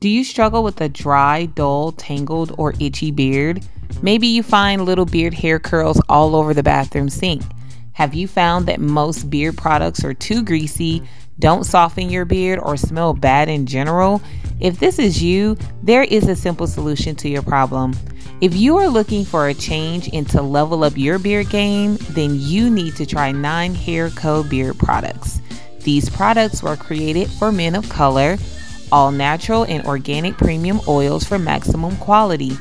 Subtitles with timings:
[0.00, 3.62] Do you struggle with a dry, dull, tangled, or itchy beard?
[4.00, 7.42] Maybe you find little beard hair curls all over the bathroom sink.
[7.92, 11.02] Have you found that most beard products are too greasy,
[11.38, 14.22] don't soften your beard, or smell bad in general?
[14.58, 17.92] If this is you, there is a simple solution to your problem.
[18.40, 22.36] If you are looking for a change and to level up your beard game, then
[22.40, 24.44] you need to try 9 Hair Co.
[24.44, 25.42] beard products.
[25.80, 28.38] These products were created for men of color
[28.92, 32.52] all natural and organic premium oils for maximum quality.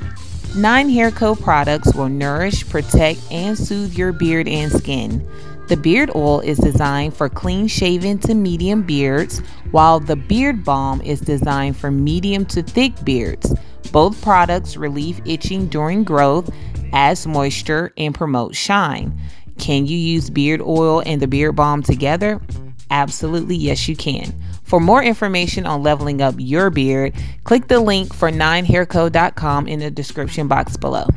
[0.56, 5.28] Nine Hair Co products will nourish, protect, and soothe your beard and skin.
[5.68, 9.40] The beard oil is designed for clean shaven to medium beards,
[9.70, 13.54] while the beard balm is designed for medium to thick beards.
[13.92, 16.50] Both products relieve itching during growth,
[16.92, 19.20] adds moisture, and promote shine.
[19.60, 22.42] Can you use beard oil and the beard balm together?
[22.90, 24.34] Absolutely, yes, you can.
[24.70, 29.90] For more information on leveling up your beard, click the link for 9hairco.com in the
[29.90, 31.08] description box below.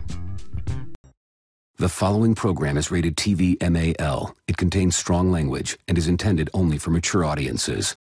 [1.77, 4.35] The following program is rated TV MAL.
[4.49, 7.95] It contains strong language and is intended only for mature audiences.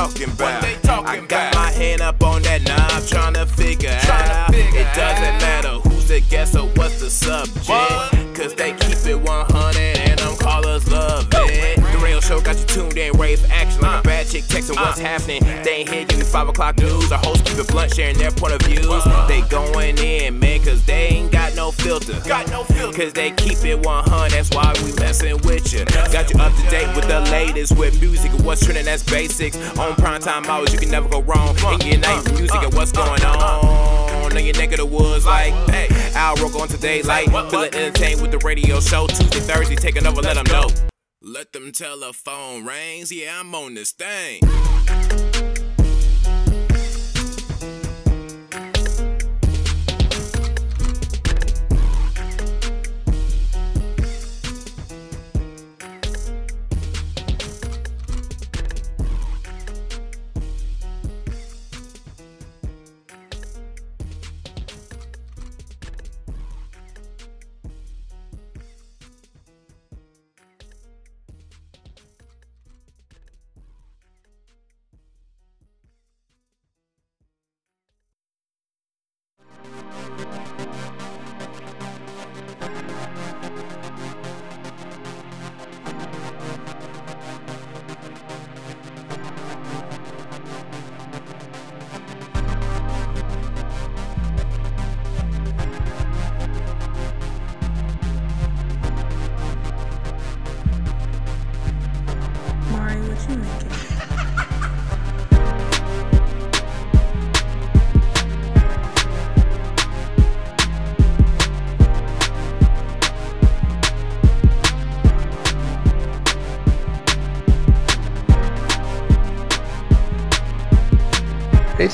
[0.00, 0.62] Talking about?
[0.62, 1.54] they talking I got about?
[1.54, 4.50] my hand up on that knob, trying to figure Tryna out.
[4.54, 5.40] figure it doesn't out.
[5.42, 7.68] matter who's the guest or what's the subject.
[7.68, 8.10] What?
[8.34, 11.76] Cause they keep it 100 and them callers love it.
[11.76, 15.42] The real show got you tuned in, for action like a chick texting what's happening.
[15.64, 17.10] They ain't here giving 5 o'clock news.
[17.10, 19.04] Our hosts keep it blunt, sharing their point of views.
[19.26, 22.20] They going in, man, cause they ain't got no filter.
[22.26, 22.96] Got no filter.
[22.96, 25.84] Cause they keep it 100, that's why we messing with you.
[25.84, 29.56] Got you up to date with the latest with music and what's trending, that's basics.
[29.78, 31.56] On prime time hours, you can never go wrong.
[31.80, 34.36] In your night music and what's going on.
[34.36, 38.22] In your neck of the woods, like, hey, Al Roker on today, like, feeling entertained
[38.22, 39.08] with the radio show.
[39.08, 40.89] Tuesday, Thursday, taking over, let them know.
[41.22, 44.40] Let them telephone rings, yeah, I'm on this thing.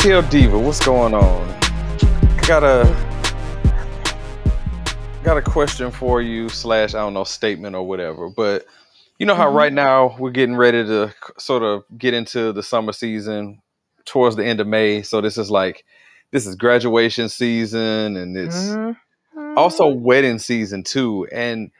[0.06, 1.48] ATL Diva, what's going on?
[1.50, 2.84] I Got a
[5.24, 8.28] got a question for you slash I don't know statement or whatever.
[8.30, 8.66] But
[9.18, 12.92] you know how right now we're getting ready to sort of get into the summer
[12.92, 13.60] season
[14.04, 15.02] towards the end of May.
[15.02, 15.84] So this is like
[16.30, 19.58] this is graduation season and it's Mm-hmm.
[19.58, 21.26] also wedding season too.
[21.32, 21.72] And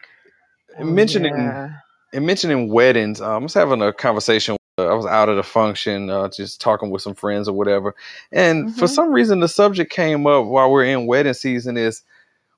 [0.81, 1.71] mentioning Oh, Yeah.
[2.13, 4.57] and mentioning weddings, um, I was having a conversation.
[4.79, 7.95] I was out at a function, uh, just talking with some friends or whatever,
[8.31, 8.89] and for Mhm.
[8.89, 11.79] some reason the subject came up while we're in wedding season.
[11.79, 12.03] Is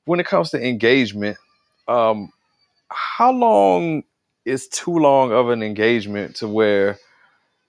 [0.07, 1.39] when it comes to engagement,
[1.89, 2.33] um,
[2.91, 4.05] how long
[4.45, 6.99] is too long of an engagement to where,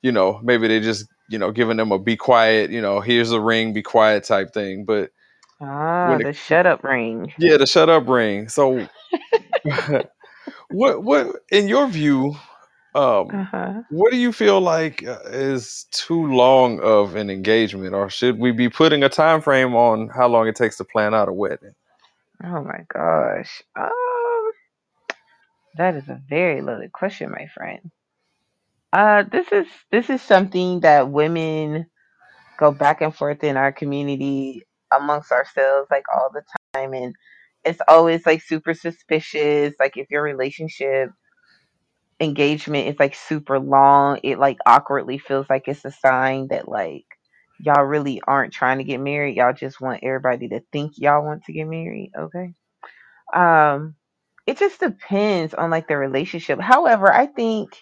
[0.01, 3.31] you know, maybe they just you know giving them a be quiet, you know, here's
[3.31, 5.11] a ring, be quiet type thing, but
[5.61, 7.33] Ah, it- the shut up ring.
[7.37, 8.49] yeah, the shut up ring.
[8.49, 8.87] So,
[10.69, 12.35] what what in your view?
[12.99, 13.83] Um, Uh-huh.
[13.89, 18.51] What do you feel like uh, is too long of an engagement, or should we
[18.51, 21.75] be putting a time frame on how long it takes to plan out a wedding?
[22.43, 23.63] Oh my gosh.
[23.75, 24.51] Um,
[25.75, 27.91] that is a very loaded question, my friend.
[28.93, 31.87] Uh, this is this is something that women
[32.57, 34.63] go back and forth in our community
[34.95, 36.43] amongst ourselves like all the
[36.75, 37.15] time, and
[37.65, 39.73] it's always like super suspicious.
[39.79, 41.11] Like if your relationship
[42.19, 47.05] engagement is like super long, it like awkwardly feels like it's a sign that like
[47.59, 49.37] y'all really aren't trying to get married.
[49.37, 52.11] Y'all just want everybody to think y'all want to get married.
[52.17, 52.53] Okay.
[53.33, 53.95] Um,
[54.47, 56.59] it just depends on like the relationship.
[56.59, 57.77] However, I think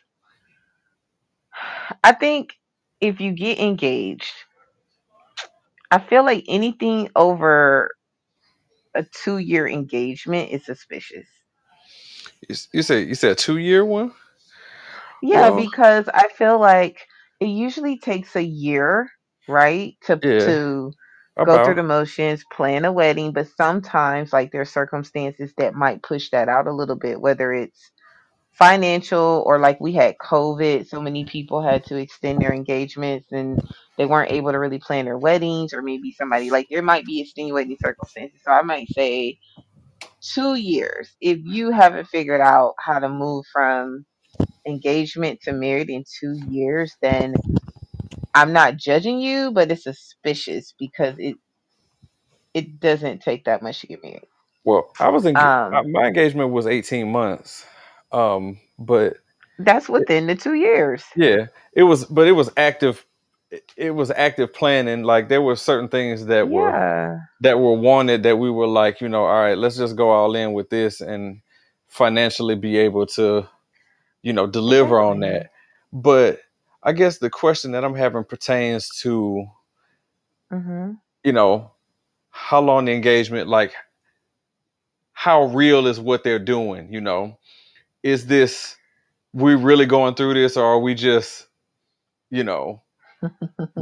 [2.03, 2.53] I think
[3.01, 4.33] if you get engaged,
[5.91, 7.89] I feel like anything over
[8.95, 11.27] a two year engagement is suspicious.
[12.47, 14.13] You, you said you said a two year one.
[15.21, 17.07] Yeah, Well, because I feel like
[17.39, 19.09] it usually takes a year,
[19.47, 20.93] right, to yeah, to
[21.45, 26.03] go through about the motions, plan a wedding, but sometimes like there's circumstances that might
[26.03, 27.91] push that out a little bit, whether it's
[28.53, 33.61] financial or like we had COVID, so many people had to extend their engagements and
[33.97, 37.21] they weren't able to really plan their weddings, or maybe somebody like there might be
[37.21, 38.41] extenuating circumstances.
[38.43, 39.39] So I might say
[40.21, 41.15] two years.
[41.21, 44.05] If you haven't figured out how to move from
[44.67, 47.41] engagement to married in two years, then
[48.35, 51.37] I'm not judging you, but it's suspicious because it
[52.53, 54.27] it doesn't take that much to get married.
[54.65, 57.65] well, I was in Um, my engagement was eighteen months,
[58.11, 59.17] um, but
[59.59, 61.03] that's within the two years.
[61.15, 63.05] yeah, it was, but it was active.
[63.51, 65.03] It it was active planning.
[65.03, 69.01] Like there were certain things that were Yeah, that were wanted that we were like,
[69.01, 71.41] you know, all right, let's just go all in with this and
[71.89, 73.47] financially be able to,
[74.27, 75.51] you know, deliver on that.
[75.93, 76.41] But
[76.83, 79.47] I guess the question that I'm having pertains to,
[80.51, 80.91] hmm
[81.23, 81.71] you know,
[82.31, 83.73] how long the engagement, like
[85.13, 87.39] how real is what they're doing, you know?
[88.03, 88.75] Is this
[89.33, 91.47] we really going through this or are we just,
[92.31, 92.83] you know,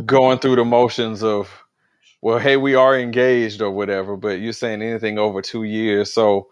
[0.05, 1.49] going through the motions of
[2.21, 6.13] well, hey, we are engaged or whatever, but you're saying anything over two years.
[6.13, 6.49] So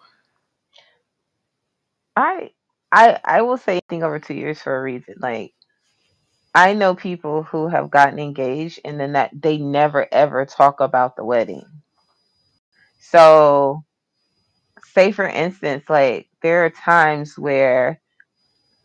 [2.17, 2.51] I
[2.93, 5.15] I I will say anything over two years for a reason.
[5.19, 5.53] Like
[6.55, 11.15] I know people who have gotten engaged and then that they never ever talk about
[11.17, 11.65] the wedding.
[12.99, 13.83] So
[14.93, 18.01] say for instance, like there are times where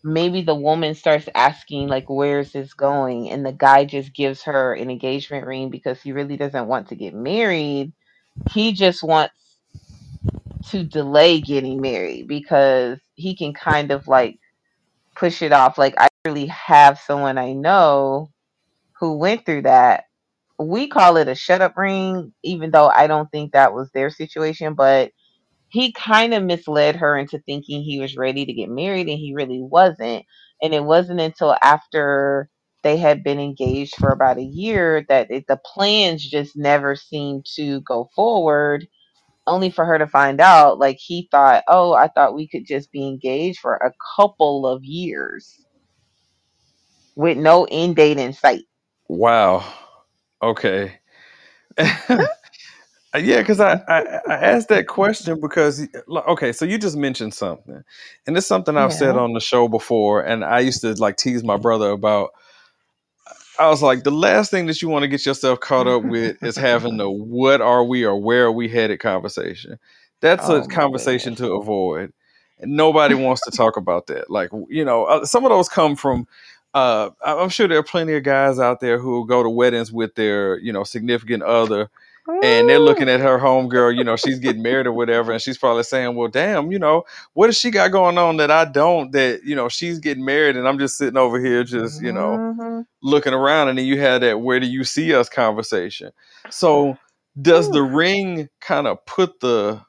[0.04, 4.74] maybe the woman starts asking like where's this going and the guy just gives her
[4.74, 7.92] an engagement ring because he really doesn't want to get married
[8.52, 9.34] he just wants
[10.68, 14.40] to delay getting married because he can kind of like
[15.16, 15.78] push it off.
[15.78, 18.30] Like i really have someone i know
[19.00, 20.04] who went through that.
[20.58, 24.10] We call it a shut up ring even though i don't think that was their
[24.10, 25.10] situation but
[25.70, 29.34] he kind of misled her into thinking he was ready to get married and he
[29.34, 30.24] really wasn't.
[30.62, 32.50] And it wasn't until after
[32.84, 37.46] they had been engaged for about a year that it, the plans just never seemed
[37.56, 38.86] to go forward,
[39.48, 42.92] only for her to find out like he thought, oh, I thought we could just
[42.92, 45.66] be engaged for a couple of years
[47.16, 48.64] with no end date in sight.
[49.08, 49.64] wow.
[50.42, 51.00] Okay.
[53.18, 57.34] Yeah, because I, I I asked that question because like, okay, so you just mentioned
[57.34, 57.82] something,
[58.26, 59.18] and it's something I've said Yeah.
[59.18, 62.30] on the show before, and I used to like tease my brother about.
[63.58, 66.42] I was like, the last thing that you want to get yourself caught up with
[66.42, 69.78] is having the "what are we" or "where are we headed" conversation.
[70.20, 72.12] That's a oh my conversation to avoid,
[72.58, 74.30] and nobody wants to talk about that.
[74.30, 76.26] Like you know, uh, some of those come from.
[76.74, 80.14] Uh, I'm sure there are plenty of guys out there who go to weddings with
[80.14, 81.90] their you know significant other
[82.42, 85.58] and they're looking at her homegirl, you know, she's getting married or whatever, and she's
[85.58, 87.04] probably saying, Well, damn, you know,
[87.34, 90.56] what does she got going on that I don't that, you know, she's getting married
[90.56, 92.86] and I'm just sitting over here just, you know, Mhm.
[93.02, 96.12] looking around and then you had that where do you see us conversation.
[96.50, 96.98] So
[97.40, 97.72] does Ooh.
[97.72, 99.80] the ring kind of put the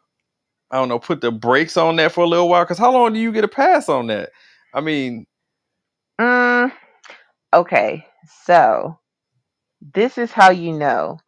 [0.71, 2.63] I don't know, put the brakes on that for a little while?
[2.65, 4.31] Because how long do you get a pass on that?
[4.73, 5.27] I mean,
[6.19, 6.71] Mm,
[7.53, 8.05] okay,
[8.45, 8.99] so
[9.95, 11.19] this is how you know.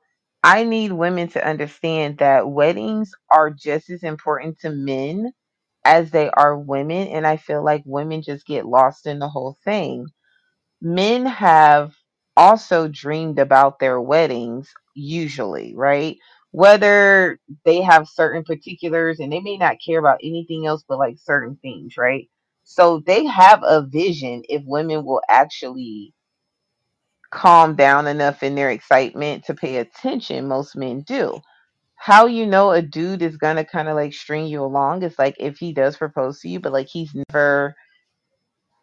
[0.44, 5.34] I need women to understand that weddings are just as important to men
[5.86, 7.10] as they are women.
[7.10, 10.08] And I feel like women just get lost in the whole thing.
[10.82, 11.96] Men have
[12.38, 16.18] also dreamed about their weddings, usually, right?
[16.52, 21.18] Whether they have certain particulars and they may not care about anything else but like
[21.20, 22.30] certain things, right?
[22.66, 26.14] So they have a vision if women will actually
[27.32, 30.48] calm down enough in their excitement to pay attention.
[30.48, 31.42] Most men do
[32.02, 35.36] how you know a dude is gonna kind of like string you along is like
[35.38, 37.76] if he does propose to you, but like he's never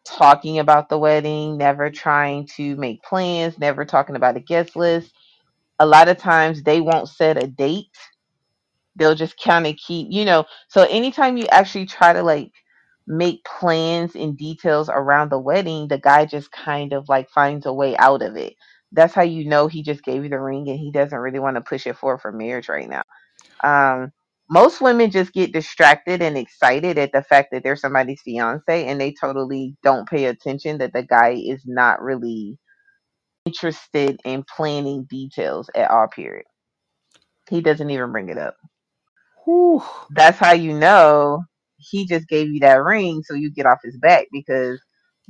[0.06, 5.12] talking about the wedding, never trying to make plans, never talking about a guest list.
[5.80, 7.96] A lot of times they won't set a date.
[8.94, 10.44] They'll just kind of keep, you know.
[10.68, 12.52] So anytime you actually try to like
[13.08, 17.74] make plans and details around the wedding, the guy just kind of like finds a
[17.74, 18.54] way out of it.
[18.92, 21.56] That's how you know he just gave you the ring and he doesn't really want
[21.56, 23.02] to push it forward for marriage right now.
[23.64, 24.12] Um,
[24.50, 29.00] most women just get distracted and excited at the fact that they're somebody's fiance and
[29.00, 32.58] they totally don't pay attention that the guy is not really
[33.46, 36.46] interested in planning details at all period.
[37.50, 38.56] He doesn't even bring it up.
[39.44, 39.82] Whew.
[40.10, 41.44] That's how you know
[41.78, 44.80] he just gave you that ring so you get off his back because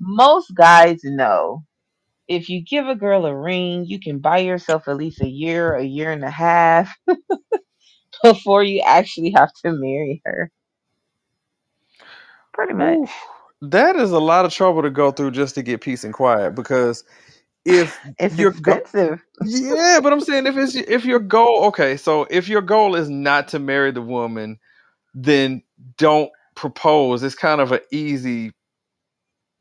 [0.00, 1.62] most guys know
[2.28, 5.75] if you give a girl a ring, you can buy yourself at least a year,
[5.75, 6.95] a year and a half
[8.25, 10.50] before you actually have to marry her.
[12.55, 12.99] Pretty much.
[12.99, 13.12] Oof.
[13.62, 16.55] That is a lot of trouble to go through just to get peace and quiet
[16.55, 17.05] because
[17.64, 19.23] if It's your go- expensive.
[19.40, 23.11] yeah, but I'm saying if it's if your goal okay, so if your goal is
[23.11, 24.59] not to marry the woman,
[25.14, 25.62] then
[25.99, 27.22] don't propose.
[27.22, 28.50] It's kind of an easy,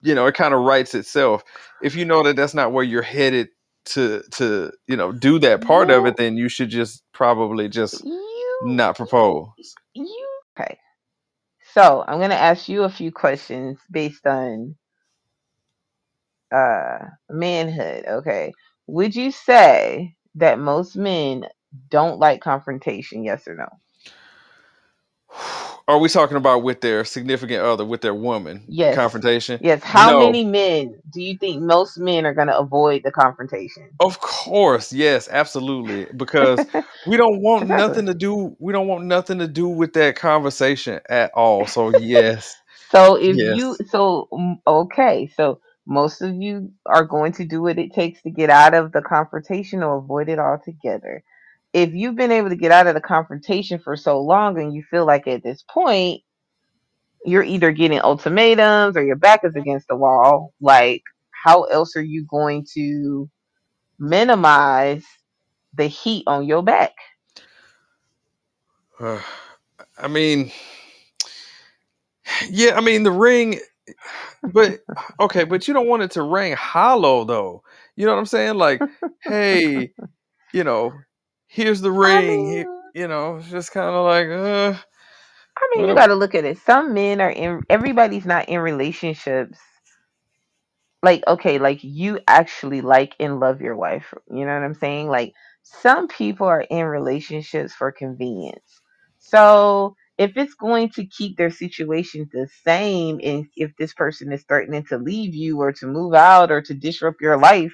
[0.02, 1.44] you know, it kind of writes itself.
[1.82, 3.50] If you know that that's not where you're headed
[3.86, 8.04] to to you know do that part of it, then you should just probably just
[8.04, 9.48] you not propose.
[9.94, 10.28] you
[10.60, 10.78] okay.
[11.74, 14.76] So I'm gonna ask you a few questions based on
[16.52, 16.98] uh
[17.30, 18.06] manhood.
[18.08, 18.52] Okay.
[18.88, 21.46] Would you say that most men
[21.90, 23.68] don't like confrontation, yes or no?
[25.88, 28.96] Are we talking about with their significant other, with their woman Yes.
[28.96, 29.62] confrontation?
[29.62, 29.84] Yes.
[29.84, 30.20] How No.
[30.20, 33.90] many men do you think most men are gonna avoid the confrontation?
[34.00, 36.08] Of course, yes, absolutely.
[36.16, 36.66] Because
[37.06, 37.70] we don't want Exactly.
[37.70, 38.56] nothing to do.
[38.60, 41.68] We don't want nothing to do with that conversation at all.
[41.68, 42.56] So yes,
[42.92, 44.30] So if you so
[44.68, 48.74] okay, so most of you are going to do what it takes to get out
[48.74, 51.24] of the confrontation or avoid it altogether.
[51.78, 54.84] If you've been able to get out of the confrontation for so long and you
[54.90, 56.24] feel like at this point
[57.24, 62.04] you're either getting ultimatums or your back is against the wall, like how else are
[62.04, 63.30] you going to
[64.00, 65.06] minimize
[65.76, 66.94] the heat on your back?
[69.00, 70.52] I mean,
[72.50, 73.60] yeah, I mean the ring,
[74.42, 74.80] but
[75.20, 77.62] okay, but you don't want it to ring hollow though.
[77.96, 78.56] You know what I'm saying?
[78.56, 78.82] Like,
[79.24, 79.92] hey,
[80.54, 80.94] you know,
[81.48, 82.28] here's the I ring.
[82.28, 84.80] mean, You know, it's just kind of like, uh,
[85.58, 86.60] I mean, you got to look at it.
[86.60, 89.60] Some men are in, everybody's not in relationships.
[91.04, 94.14] Like, okay, like you actually like and love your wife.
[94.30, 95.08] You know what I'm saying?
[95.10, 98.82] Like, some people are in relationships for convenience.
[99.20, 104.44] So, if it's going to keep their situation the same, and if this person is
[104.44, 107.74] threatening to leave you or to move out or to disrupt your life,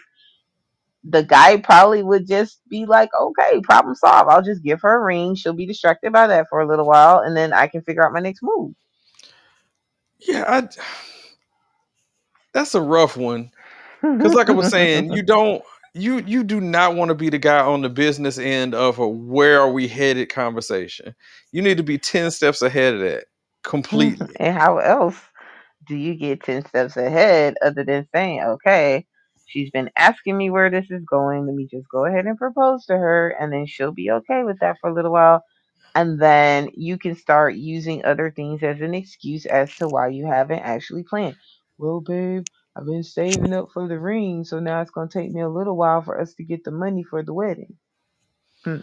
[1.04, 4.30] the guy probably would just be like, okay, problem solved.
[4.30, 5.36] I'll just give her a ring.
[5.36, 8.14] She'll be distracted by that for a little while, and then I can figure out
[8.14, 8.74] my next move.
[10.20, 10.70] yeah, I,
[12.54, 13.52] that's a rough one.
[14.18, 17.40] Because like I was saying, you don't you you do not want to be the
[17.40, 21.16] guy on the business end of a where are we headed conversation.
[21.52, 23.26] You need to be 10 steps ahead of that
[23.64, 24.36] completely.
[24.40, 25.20] and how else
[25.88, 29.06] do you get 10 steps ahead other than saying, okay,
[29.54, 31.46] she's been asking me where this is going.
[31.46, 34.60] Let me just go ahead and propose to her, and then she'll be okay with
[34.62, 35.44] that for a little while.
[35.96, 40.26] And then you can start using other things as an excuse as to why you
[40.28, 41.38] haven't actually planned.
[41.78, 42.46] Well, babe,
[42.76, 45.50] I've been saving up for the ring, so now it's going to take me a
[45.50, 47.78] little while for us to get the money for the wedding.
[48.66, 48.78] Hmm.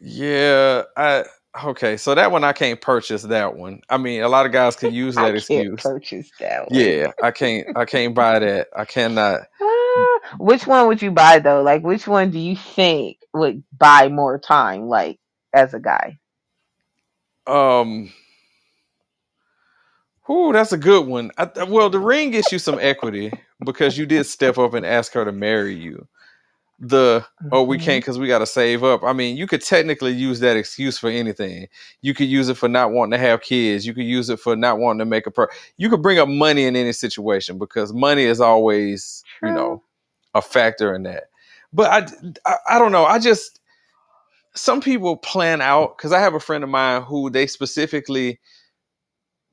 [0.00, 1.24] Yeah, I
[1.64, 3.80] okay, so that one I can't purchase that one.
[3.90, 5.82] I mean, a lot of guys can use I that can't excuse.
[5.82, 6.80] purchase that one.
[6.80, 8.68] Yeah, I can't I can't buy that.
[8.76, 9.42] I cannot.
[10.38, 11.62] Which one would you buy though?
[11.62, 14.88] Like, which one do you think would buy more time?
[14.88, 15.18] Like,
[15.54, 16.18] as a guy,
[17.46, 18.12] Um
[20.30, 21.32] Ooh, that's a good one.
[21.38, 23.32] I, well, the ring gets you some equity
[23.64, 26.06] because you did step up and ask her to marry you.
[26.80, 27.82] The oh, we Mhm.
[27.82, 29.04] can't because we got to save up.
[29.04, 31.68] I mean, you could technically use that excuse for anything.
[32.02, 33.86] You could use it for not wanting to have kids.
[33.86, 35.48] You could use it for not wanting to make a per.
[35.76, 39.82] You could bring up money in any situation because money is always, you know,
[40.34, 41.24] a factor in that.
[41.72, 43.04] But I, I, I don't know.
[43.04, 43.60] I just
[44.54, 48.40] some people plan out because I have a friend of mine who they specifically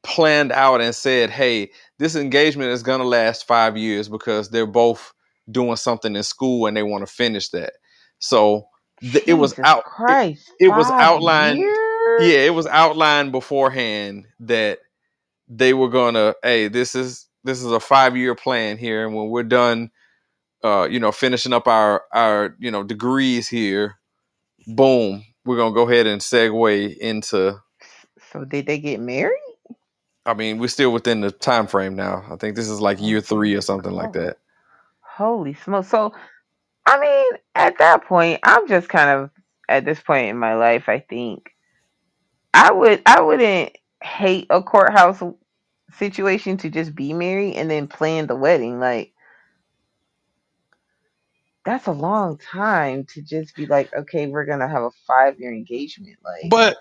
[0.03, 5.13] planned out and said, "Hey, this engagement is gonna last five years because they're both
[5.51, 7.73] doing something in school and they want to finish that."
[8.19, 8.67] So
[9.01, 9.79] th- it was out.
[9.79, 11.59] It, Christ, it was outlined.
[11.59, 12.21] years?
[12.23, 14.79] Yeah, it was outlined beforehand that
[15.49, 16.35] they were gonna.
[16.43, 19.91] Hey, this is this is a five year plan here, and when we're done,
[20.63, 23.97] uh, you know, finishing up our our you know degrees here,
[24.67, 27.59] boom, we're gonna go ahead and segue into
[28.31, 29.37] So did they get married?
[30.25, 32.25] I mean, we're still within the time frame now.
[32.31, 34.37] I think this is like year three or something like that.
[35.21, 35.85] Holy smoke!
[35.85, 36.13] So,
[36.85, 39.29] I mean, at that point, I'm just kind of
[39.69, 40.89] at this point in my life.
[40.89, 41.51] I think
[42.55, 45.21] I would I wouldn't hate a courthouse
[45.97, 48.79] situation to just be married and then plan the wedding.
[48.79, 49.13] Like
[51.65, 55.53] that's a long time to just be like, okay, we're gonna have a five year
[55.53, 56.17] engagement.
[56.23, 56.77] Like, But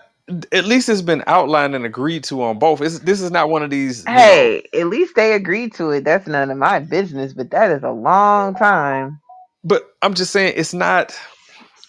[0.51, 2.81] at least it's been outlined and agreed to on both.
[2.81, 4.05] It's, this is not one of these.
[4.05, 6.03] you know- hey, at least they agreed to it.
[6.03, 9.19] That's none of my business, but that is a long time.
[9.63, 11.13] but I'm just saying it's not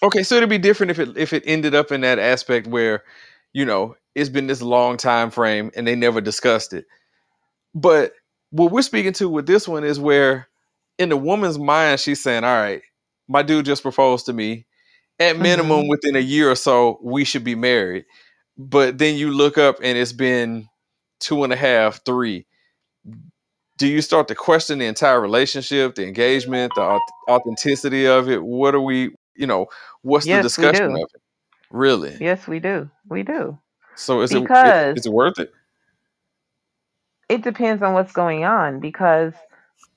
[0.03, 0.23] okay.
[0.23, 3.03] So it'd be different if it if it ended up in that aspect where,
[3.53, 6.85] you know, it's been this long time frame and they never discussed it.
[7.75, 8.13] But
[8.51, 10.49] what we're speaking to with this one is where,
[10.99, 12.83] in the woman's mind, she's saying, "All right,
[13.29, 14.67] my dude just proposed to me.
[15.19, 15.89] At minimum, Mhm.
[15.89, 18.05] within a year or so, we should be married."
[18.69, 20.69] But then you look up and it's been
[21.19, 22.47] two and a half, three.
[23.79, 28.43] Do you start to question the entire relationship, the engagement, the authenticity of it?
[28.45, 29.67] What are we, you know,
[30.03, 31.23] what's Yes, the discussion of it?
[31.71, 32.17] Really?
[32.21, 32.89] Yes, we do.
[33.09, 33.59] We do.
[33.97, 35.53] So is Because- it is it worth it?
[37.29, 39.33] It depends on what's going on because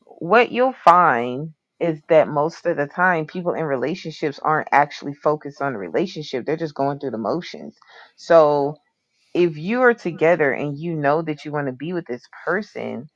[0.06, 1.54] what you'll find
[1.86, 6.46] is that most of the time people in relationships aren't actually focused on the relationship.
[6.46, 7.78] They're just going through the motions.
[8.18, 8.78] So
[9.34, 13.10] if you are together and you know that you want to be with this person,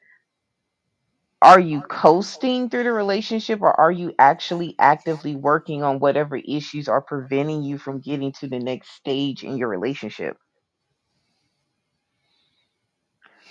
[1.41, 6.87] are you coasting through the relationship or are you actually actively working on whatever issues
[6.87, 10.37] are preventing you from getting to the next stage in your relationship?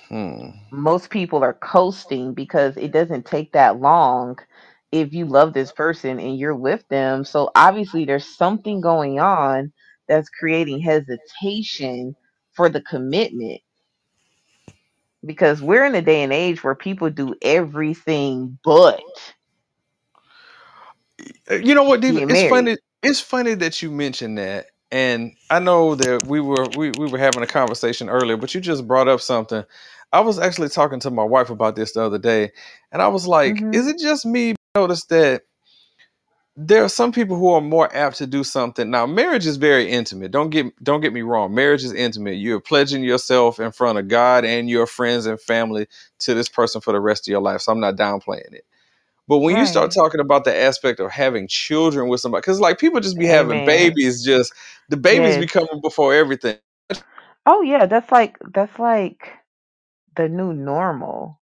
[0.09, 0.51] Hmm.
[0.73, 4.39] most people are coasting because it doesn't take that long
[4.93, 7.25] if you love this person and you're with them.
[7.25, 9.73] So obviously there's something going on
[10.09, 12.17] that's creating hesitation
[12.55, 13.61] for the commitment
[15.25, 19.03] because we're in a day and age where people do everything but
[21.51, 22.23] You know what, Diva?
[22.29, 22.43] It's married.
[22.43, 22.77] funny.
[23.03, 27.19] It's funny that you mentioned that, and I know that we were we, we were
[27.19, 29.65] having a conversation earlier, but you just brought up something.
[30.13, 32.53] I was actually talking to my wife about this the other day,
[32.93, 33.73] and I was like, Mhm.
[33.73, 35.43] "Is it just me?" Notice that
[36.57, 38.91] there are some people who are more apt to do something.
[38.91, 40.33] Now, marriage is very intimate.
[40.33, 41.55] Don't get don't get me wrong.
[41.55, 42.35] Marriage is intimate.
[42.35, 45.87] You're pledging yourself in front of God and your friends and family
[46.21, 47.61] to this person for the rest of your life.
[47.61, 48.65] So I'm not downplaying it.
[49.29, 52.79] But when you start talking about the aspect of having children with somebody, because like
[52.79, 53.65] people just be having Amen.
[53.65, 54.53] babies, just
[54.89, 56.59] the babies be coming before everything.
[57.47, 59.33] Oh yeah, that's like that's like
[60.17, 61.41] the new normal.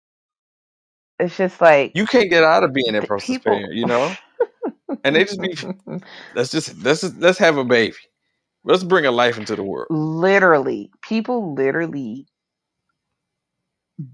[1.18, 3.86] It's just like You can't get out of being that the person's people parent, you
[3.86, 4.16] know.
[5.04, 5.56] And they just be
[6.34, 7.96] let's just let's just, let's have a baby.
[8.64, 9.88] Let's bring a life into the world.
[9.90, 12.26] literally people literally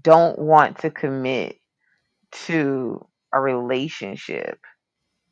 [0.01, 1.57] don't want to commit
[2.31, 4.59] to a relationship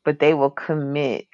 [0.04, 1.26] but they will commit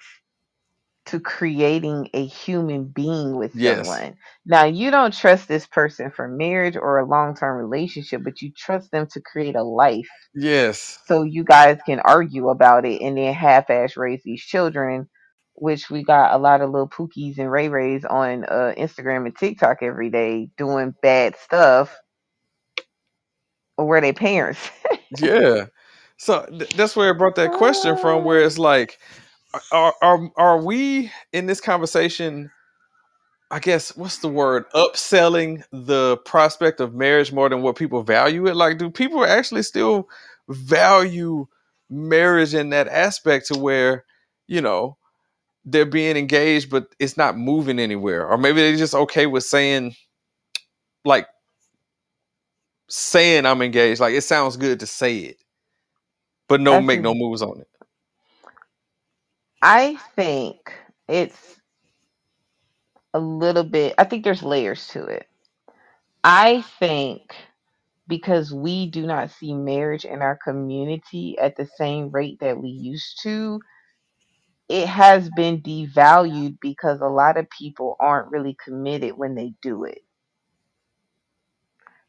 [1.08, 3.88] to creating a human being with Yes.
[3.88, 4.16] someone
[4.46, 8.90] now you don't trust this person for marriage or a long-term relationship but you trust
[8.92, 10.98] them to create a life Yes.
[11.06, 15.08] so you guys can argue about it and then half-ass raise these children
[15.54, 19.36] which we got a lot of little pookies and ray rays on uh, instagram and
[19.36, 21.96] tiktok every day doing bad stuff
[23.78, 24.70] or were they parents
[25.10, 25.66] Yeah.
[26.18, 28.98] So th- that's where I brought that question from, where it's like,
[29.72, 32.50] are are are we in this conversation?
[33.50, 34.64] I guess what's the word?
[34.74, 38.56] Upselling the prospect of marriage more than what people value it.
[38.56, 40.08] Like, do people actually still
[40.48, 41.46] value
[41.90, 44.04] marriage in that aspect to where
[44.46, 44.98] you know
[45.64, 49.94] they're being engaged, but it's not moving anywhere, or maybe they're just okay with saying,
[51.04, 51.28] like,
[52.88, 54.00] saying I'm engaged.
[54.00, 55.36] Like, it sounds good to say it,
[56.48, 57.68] but no That's make no moves on it.
[59.62, 60.72] I think
[61.08, 61.60] it's
[63.14, 65.26] a little bit i think there's layers to it.
[66.24, 67.34] I think
[68.08, 72.70] because we do not see marriage in our community at the same rate that we
[72.70, 73.60] used to
[74.68, 79.84] it has been devalued because a lot of people aren't really committed when they do
[79.84, 80.00] it.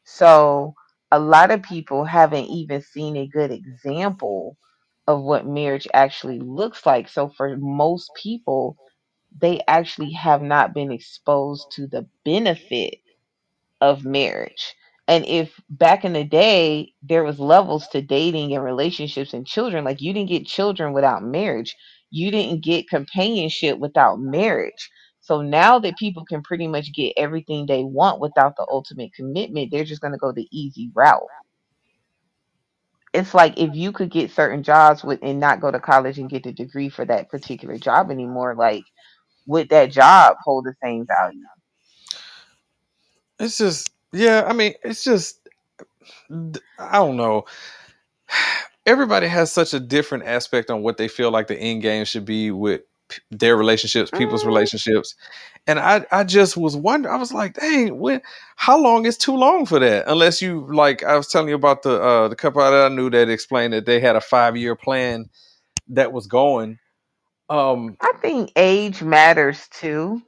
[0.04, 0.74] So
[1.10, 4.58] a lot of people haven't even seen a good example
[5.10, 7.08] of what marriage actually looks like.
[7.08, 8.78] So for most people,
[9.40, 12.96] they actually have not been exposed to the benefit
[13.80, 14.74] of marriage.
[15.08, 19.84] And if back in the day there was levels to dating and relationships and children,
[19.84, 21.76] like you didn't get children without marriage.
[22.10, 24.90] You didn't get companionship without marriage.
[25.20, 29.70] So now that people can pretty much get everything they want without the ultimate commitment,
[29.72, 31.22] they're just going to go the easy route.
[33.12, 36.30] It's like if you could get certain jobs with and not go to college and
[36.30, 38.84] get the degree for that particular job anymore, like
[39.46, 41.42] would that job hold the same value?
[43.38, 44.44] It's just, yeah.
[44.46, 45.40] I mean, it's just,
[46.78, 47.46] I don't know.
[48.86, 52.24] Everybody has such a different aspect on what they feel like the end game should
[52.24, 52.82] be with
[53.30, 54.48] their relationships, people's mm.
[54.48, 55.14] relationships.
[55.66, 57.14] And I, I just was wondering.
[57.14, 58.22] I was like, dang, when?
[58.56, 60.04] How long is too long for that?
[60.08, 63.10] Unless you like, I was telling you about the uh, the couple that I knew
[63.10, 65.28] that explained that they had a five year plan
[65.88, 66.78] that was going.
[67.48, 70.22] Um, I think age matters too.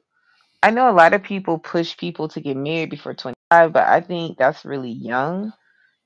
[0.62, 4.00] I know a lot of people push people to get married before 25, but I
[4.00, 5.52] think that's really young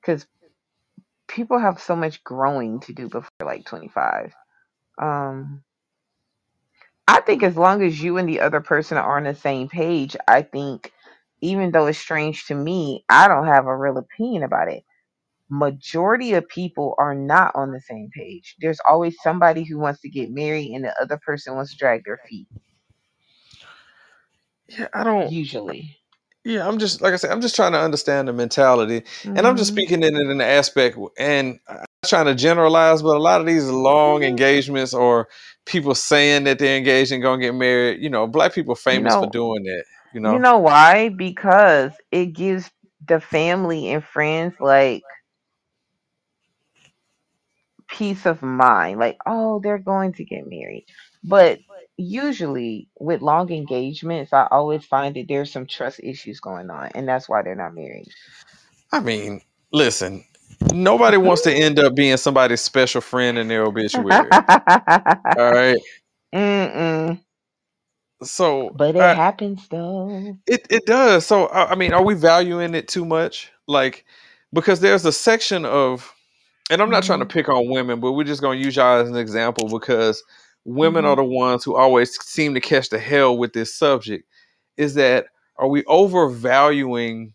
[0.01, 0.25] because
[1.27, 4.33] people have so much growing to do before like 25.
[4.99, 5.63] Um,
[7.07, 10.15] I think as long as you and the other person are on the same page,
[10.27, 10.91] I think
[11.41, 14.83] even though it's strange to me, I don't have a real opinion about it.
[15.49, 18.55] Majority of people are not on the same page.
[18.59, 22.03] There's always somebody who wants to get married and the other person wants to drag
[22.03, 22.47] their feet.
[24.67, 25.97] Yeah, I don't usually.
[26.43, 29.57] Yeah, I'm just like I said, I'm just trying to understand the mentality, and I'm
[29.57, 29.77] just mm-hmm.
[29.77, 33.47] speaking in it in the aspect, and I'm trying to generalize, but a lot of
[33.47, 34.29] these long mm-hmm.
[34.29, 35.27] engagements or
[35.65, 39.19] people saying that they're engaged and gonna get married, you know, black people famous you
[39.19, 39.85] know, for doing that.
[40.13, 41.09] You know, you know why?
[41.09, 42.69] Because it gives
[43.07, 45.03] the family and friends like
[47.87, 50.85] peace of mind, like oh, they're going to get married,
[51.23, 51.59] but
[51.97, 57.07] usually with long engagements, I always find that there's some trust issues going on, and
[57.07, 58.09] that's why they're not married.
[58.91, 59.41] I mean,
[59.73, 60.23] listen,
[60.73, 64.11] nobody wants to end up being somebody's special friend in their obituary.
[64.31, 65.77] All right.
[66.33, 67.19] Mm-mm.
[68.23, 70.37] So, but it happens though.
[70.47, 71.25] It it does.
[71.25, 73.51] So, I mean, are we valuing it too much?
[73.67, 74.05] Like,
[74.53, 76.11] because there's a section of,
[76.69, 77.07] and I'm not mm-hmm.
[77.07, 77.33] trying to mm-hmm.
[77.33, 80.23] pick on women, but we're just going to use y'all as an example because
[80.65, 81.11] women mm-hmm.
[81.11, 84.27] are the ones who always seem to catch the hell with this subject
[84.77, 87.33] is that are we overvaluing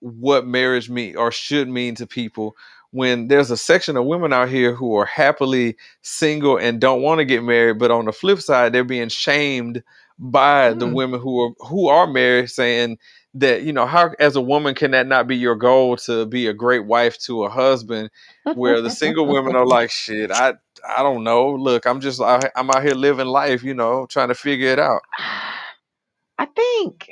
[0.00, 2.54] what marriage mean or should mean to people
[2.90, 7.18] when there's a section of women out here who are happily single and don't want
[7.18, 9.82] to get married but on the flip side they're being shamed
[10.18, 10.78] by mm.
[10.78, 12.96] the women who are who are married saying
[13.34, 16.46] that you know how as a woman can that not be your goal to be
[16.46, 18.10] a great wife to a husband
[18.54, 20.54] where the single women are like shit i
[20.86, 21.50] I don't know.
[21.50, 25.02] Look, I'm just I'm out here living life, you know, trying to figure it out.
[26.38, 27.08] I think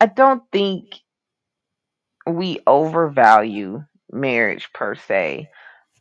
[0.00, 0.99] I don't think
[2.30, 5.50] we overvalue marriage per se.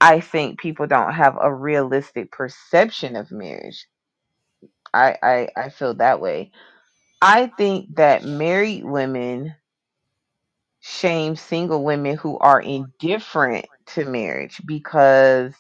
[0.02, 3.88] I think people don't have a realistic perception of marriage.
[4.94, 6.52] I I, I feel that way.
[7.22, 9.56] I think that married women
[10.82, 15.54] shame single women who are indifferent to marriage because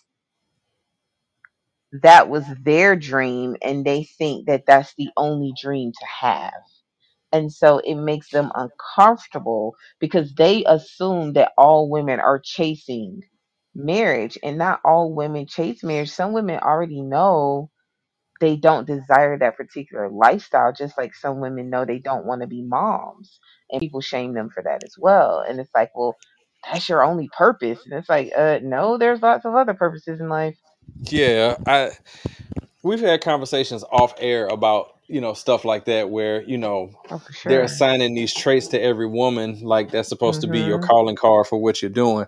[2.03, 6.53] that was their dream and they think that that's the only dream to have.
[7.31, 13.21] And so it makes them uncomfortable because they assume that all women are chasing
[13.75, 16.11] marriage and not all women chase marriage.
[16.11, 17.69] Some women already know
[18.41, 22.47] they don't desire that particular lifestyle, just like some women know they don't want to
[22.47, 23.39] be moms.
[23.71, 25.43] And people shame them for that as well.
[25.47, 26.17] And it's like, well,
[26.65, 27.81] that's your only purpose.
[27.85, 30.57] And it's like, uh, no, there's lots of other purposes in life.
[31.09, 31.91] Yeah, I
[32.83, 37.21] we've had conversations off air about you know stuff like that where you know oh,
[37.31, 37.49] sure.
[37.49, 40.53] they're assigning these traits to every woman like that's supposed mm-hmm.
[40.53, 40.87] to be your mm-hmm.
[40.87, 42.25] calling card for what you're doing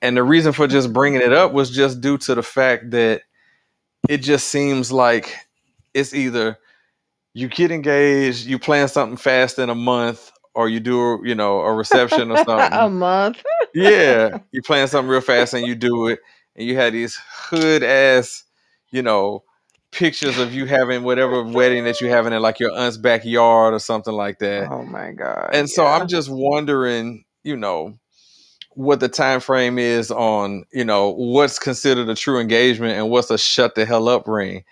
[0.00, 3.22] and the reason for just bringing it up was just due to the fact that
[4.08, 5.34] it just seems like
[5.92, 6.56] it's either
[7.34, 11.60] you get engaged you plan something fast in a month or you do you know
[11.60, 13.42] a reception or something a month
[13.74, 16.20] yeah you plan something real fast and you do it
[16.56, 18.44] and you had these hood ass,
[18.90, 19.44] you know,
[19.92, 23.78] pictures of you having whatever wedding that you're having in like your aunt's backyard or
[23.78, 24.70] something like that.
[24.70, 25.50] Oh my god.
[25.52, 27.98] And so I'm just wondering, you know,
[28.74, 33.30] what the time frame is on, you know, what's considered a true engagement and what's
[33.30, 34.64] a shut the hell up ring.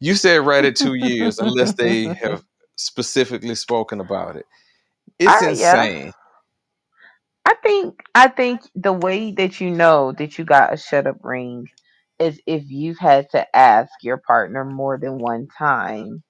[0.00, 2.42] You said right at two years, unless they have
[2.76, 4.46] specifically spoken about it.
[5.18, 6.06] It's insane.
[6.06, 6.12] Yeah.
[7.44, 11.18] I think I think the way that you know that you got a shut up
[11.22, 11.68] ring
[12.22, 16.22] is if you've had to ask your partner more than one time,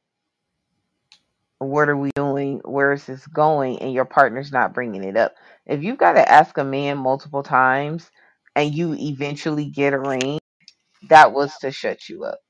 [1.58, 2.60] what are we doing?
[2.64, 3.78] Where is this going?
[3.80, 5.34] And your partner's not bringing it up.
[5.66, 8.10] If you've got to ask a man multiple times
[8.56, 10.38] and you eventually get a ring,
[11.08, 12.40] that was to shut you up.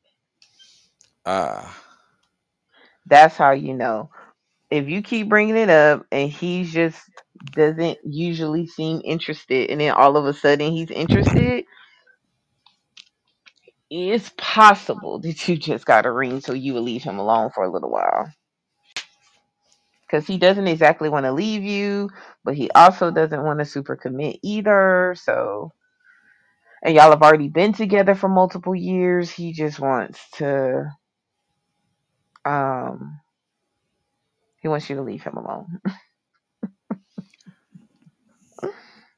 [1.26, 1.78] Ah.
[3.07, 4.11] That's how you know.
[4.70, 7.02] If you keep bringing it up and he just
[7.52, 11.64] doesn't usually seem interested, and then all of a sudden he's interested,
[13.92, 17.64] it's possible that you just got a ring, so you will leave him alone for
[17.64, 18.33] a little while.
[20.02, 22.11] Because he doesn't exactly want to leave you,
[22.44, 25.14] but he also doesn't want to super commit either.
[25.18, 25.72] So,
[26.83, 29.31] and y'all have already been together for multiple years.
[29.31, 30.90] He just wants to,
[32.44, 33.20] um,
[34.62, 35.81] he wants you to leave him alone.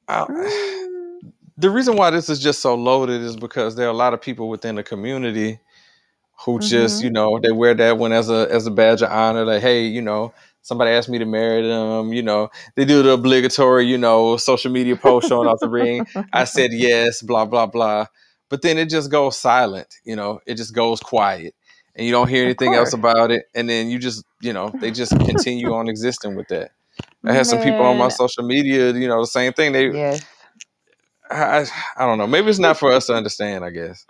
[0.08, 0.26] I,
[1.56, 4.20] the reason why this is just so loaded is because there are a lot of
[4.20, 5.58] people within the community
[6.44, 7.04] who just Mhm.
[7.04, 9.86] you know they wear that one as a as a badge of honor like hey
[9.86, 12.50] you know somebody asked me to marry them you know.
[12.74, 16.06] They do the obligatory you know social media post showing off the ring.
[16.32, 18.06] I said yes blah blah blah.
[18.48, 21.54] But then it just goes silent you know it just goes quiet
[21.94, 24.90] and you don't hear anything else about it and then you just you know they
[24.90, 26.72] just continue on existing with that.
[27.24, 29.72] I had some people on my social media you know the same thing.
[29.72, 30.24] They yes.
[31.30, 34.06] I, I don't know maybe it's not for us to understand i guess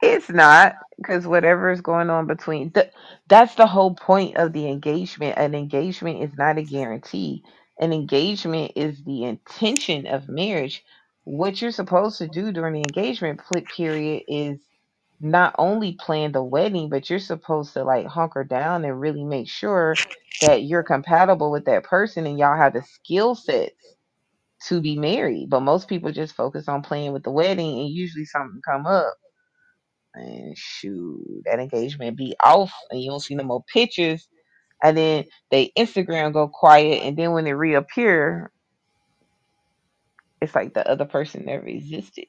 [0.00, 2.92] It's not because whatever is going on between th-
[3.28, 5.38] that's the whole point of the engagement.
[5.38, 7.44] An engagement is not a guarantee.
[7.80, 10.84] An engagement is the intention of marriage.
[11.24, 13.40] What you're supposed to do during the engagement
[13.76, 14.60] period is
[15.20, 19.48] not only plan the wedding, but you're supposed to like hunker down and really make
[19.48, 20.00] sure
[20.40, 23.96] that you're compatible with that person and y'all have the skill sets
[24.68, 25.50] to be married.
[25.50, 29.14] But most people just focus on playing with the wedding and usually something come up
[30.14, 34.28] and shoot, that engagement be off and you don't see no more pictures.
[34.82, 38.50] And then they Instagram go quiet and then when they reappear,
[40.40, 42.26] it's like the other person never existed.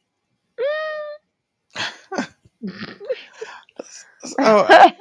[4.40, 4.94] oh I,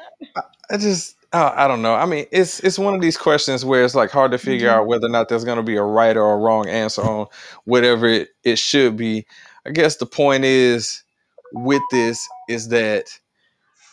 [0.70, 1.94] I just uh, I don't know.
[1.94, 4.70] I mean, it's it's one of these questions where it's like hard to figure Mhm.
[4.70, 7.28] out whether or not there's going to be a right or a wrong answer on
[7.66, 9.26] whatever it, it should be.
[9.66, 11.04] I guess the point is
[11.52, 13.06] with this is that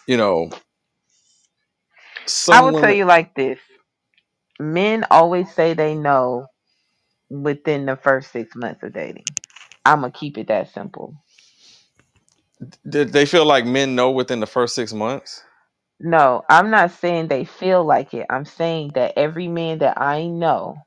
[0.07, 0.51] you know
[2.25, 3.59] some I will tell you like this.
[4.59, 6.47] Men always say they know
[7.29, 9.25] within the first six months of dating.
[9.85, 11.15] I'm gonna keep it that simple.
[12.89, 15.43] Did they feel like men know within the first six months.
[15.99, 18.27] No, I'm not saying they feel like it.
[18.29, 20.77] I'm saying that every man that I know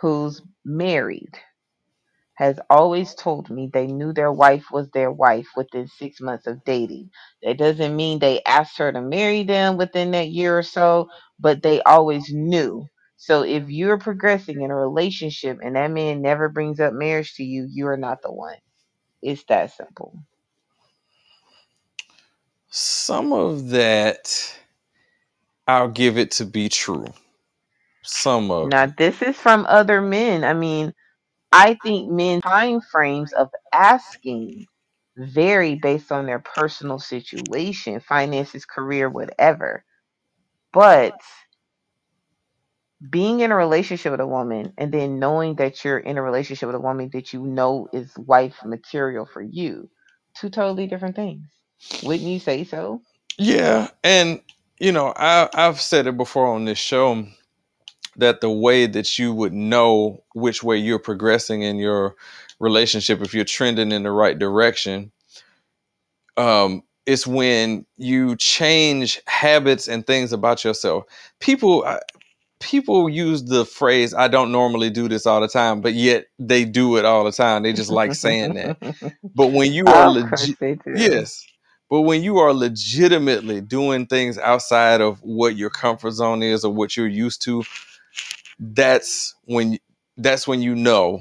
[0.00, 1.38] who's married
[2.36, 6.64] has always told me they knew their wife was their wife within six months of
[6.64, 7.10] dating.
[7.42, 11.08] That doesn't mean they asked her to marry them within that year or so,
[11.40, 12.86] but they always knew.
[13.18, 17.44] So if you're progressing in a relationship and that man never brings up marriage to
[17.44, 18.56] you, you are not the one.
[19.22, 20.14] It's that simple.
[22.70, 24.58] Some of that
[25.66, 27.06] I'll give it to be true.
[28.02, 30.44] Some of Now, this is from other men.
[30.44, 30.94] I mean,
[31.52, 34.66] I think men time frames of asking
[35.16, 39.84] vary based on their personal situation, finances, career, whatever.
[40.72, 41.14] But
[43.10, 46.66] being in a relationship with a woman and then knowing that you're in a relationship
[46.66, 49.90] with a woman that you know is wife material for you,
[50.34, 51.46] two totally different things.
[52.02, 53.02] Wouldn't you say so?
[53.38, 54.40] Yeah, and
[54.80, 57.26] you know, I I've said it before on this show
[58.16, 62.16] that the way that you would know which way you're progressing in your
[62.60, 65.12] relationship if you're trending in the right direction
[66.36, 71.04] um it's when you change habits and things about yourself.
[71.40, 71.84] People
[72.60, 76.64] people use the phrase i don't normally do this all the time but yet they
[76.64, 77.62] do it all the time.
[77.62, 78.78] They just like saying that.
[79.34, 80.58] But when you are legit
[80.94, 81.46] yes
[81.90, 86.72] but when you are legitimately doing things outside of what your comfort zone is or
[86.72, 87.64] what you're used to
[88.60, 89.78] that's when
[90.16, 91.20] that's when you know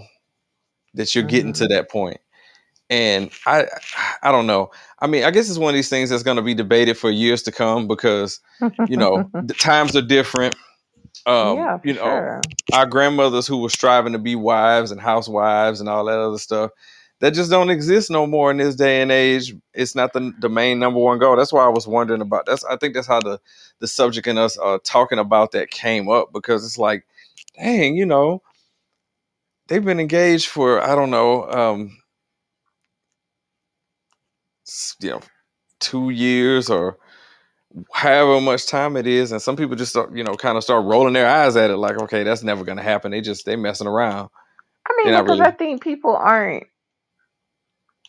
[0.96, 1.70] that you're getting to Mhm.
[1.70, 2.20] that point.
[2.90, 3.66] and i
[4.24, 6.44] i don't know i mean i guess it's one of these things that's going to
[6.44, 8.40] be debated for years to come because
[8.88, 10.56] you know the times are different
[11.26, 12.42] um yeah, for you know sure.
[12.74, 16.72] our grandmothers who were striving to be wives and housewives and all that other stuff
[17.20, 19.56] that just don't exist no more in this day and age.
[19.74, 21.36] It's not the, the main number one goal.
[21.36, 23.40] That's why i was wondering about that's i think that's how the
[23.80, 27.06] the subject and us uh talking about that came up because it's like
[27.58, 28.42] dang you know
[29.68, 31.98] they've been engaged for i don't know um
[35.02, 35.22] you know
[35.80, 36.98] two years or
[37.94, 40.86] however much time it is and some people just start you know kind of start
[40.86, 43.12] rolling their eyes at it like okay that's never going to happen.
[43.12, 44.30] They just they messing around.
[44.88, 46.66] I mean, because I think people aren't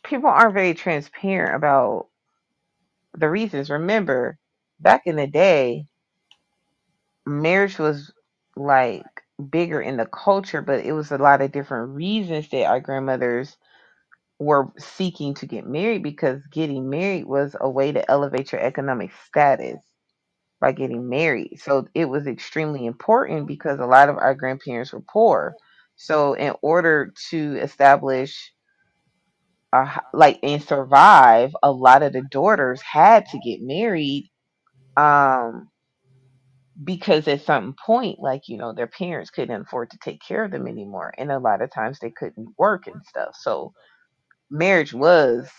[0.08, 2.08] people aren't very transparent about
[3.14, 3.70] the reasons.
[3.70, 4.38] Remember,
[4.80, 5.86] back in the day,
[7.26, 8.12] marriage was
[8.56, 9.04] like
[9.50, 13.56] bigger in the culture, but it was a lot of different reasons that our grandmothers
[14.40, 19.10] were seeking to get married because getting married was a way to elevate your economic
[19.26, 19.78] status
[20.60, 21.60] by getting married.
[21.62, 25.54] So it was extremely important because a lot of our grandparents were poor.
[25.96, 28.52] So in order to establish
[30.14, 34.30] like and survive, a lot of the daughters had to get married
[34.96, 35.70] um
[36.84, 40.50] because at some point like you know their parents couldn't afford to take care of
[40.52, 43.34] them anymore and a lot of times they couldn't work and stuff.
[43.40, 43.72] So
[44.50, 45.50] marriage was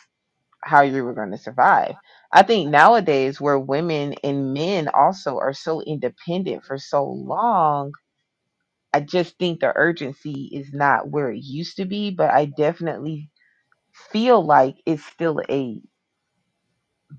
[0.63, 1.95] how you were going to survive.
[2.34, 7.93] I think nowadays, where women and men also are so independent for so long,
[8.93, 13.30] I just think the urgency is not where it used to be, but I definitely
[14.12, 15.82] feel like it's still a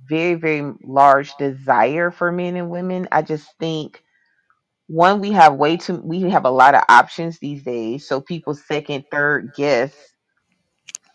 [0.08, 3.08] very, very large desire for men and women.
[3.12, 4.02] I just think
[4.88, 8.08] one, we have way too, we have a lot of options these days.
[8.08, 9.94] So people second, third guess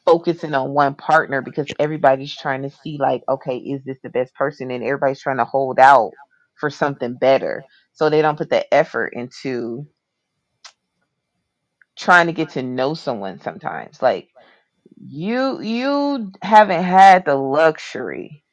[0.05, 4.35] focusing on one partner because everybody's trying to see like okay is this the best
[4.35, 6.11] person and everybody's trying to hold out
[6.59, 9.87] for something better so they don't put the effort into
[11.97, 14.29] trying to get to know someone sometimes like
[14.97, 18.43] you you haven't had the luxury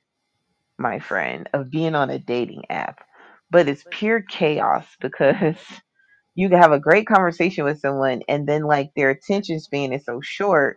[0.78, 3.04] my friend of being on a dating app
[3.50, 5.56] but it's pure chaos because
[6.34, 10.04] you can have a great conversation with someone and then like their attention span is
[10.04, 10.76] so short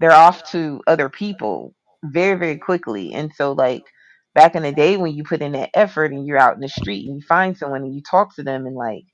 [0.00, 3.12] they're off to other people very very quickly.
[3.14, 3.84] And so like
[4.34, 6.68] back in the day when you put in that effort and you're out in the
[6.68, 9.04] street and you find someone and you talk to them and like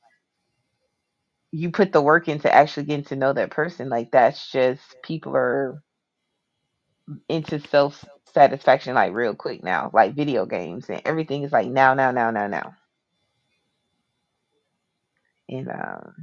[1.52, 5.36] you put the work into actually getting to know that person like that's just people
[5.36, 5.82] are
[7.28, 11.94] into self satisfaction like real quick now like video games and everything is like now
[11.94, 12.74] now now now now
[15.48, 16.14] and um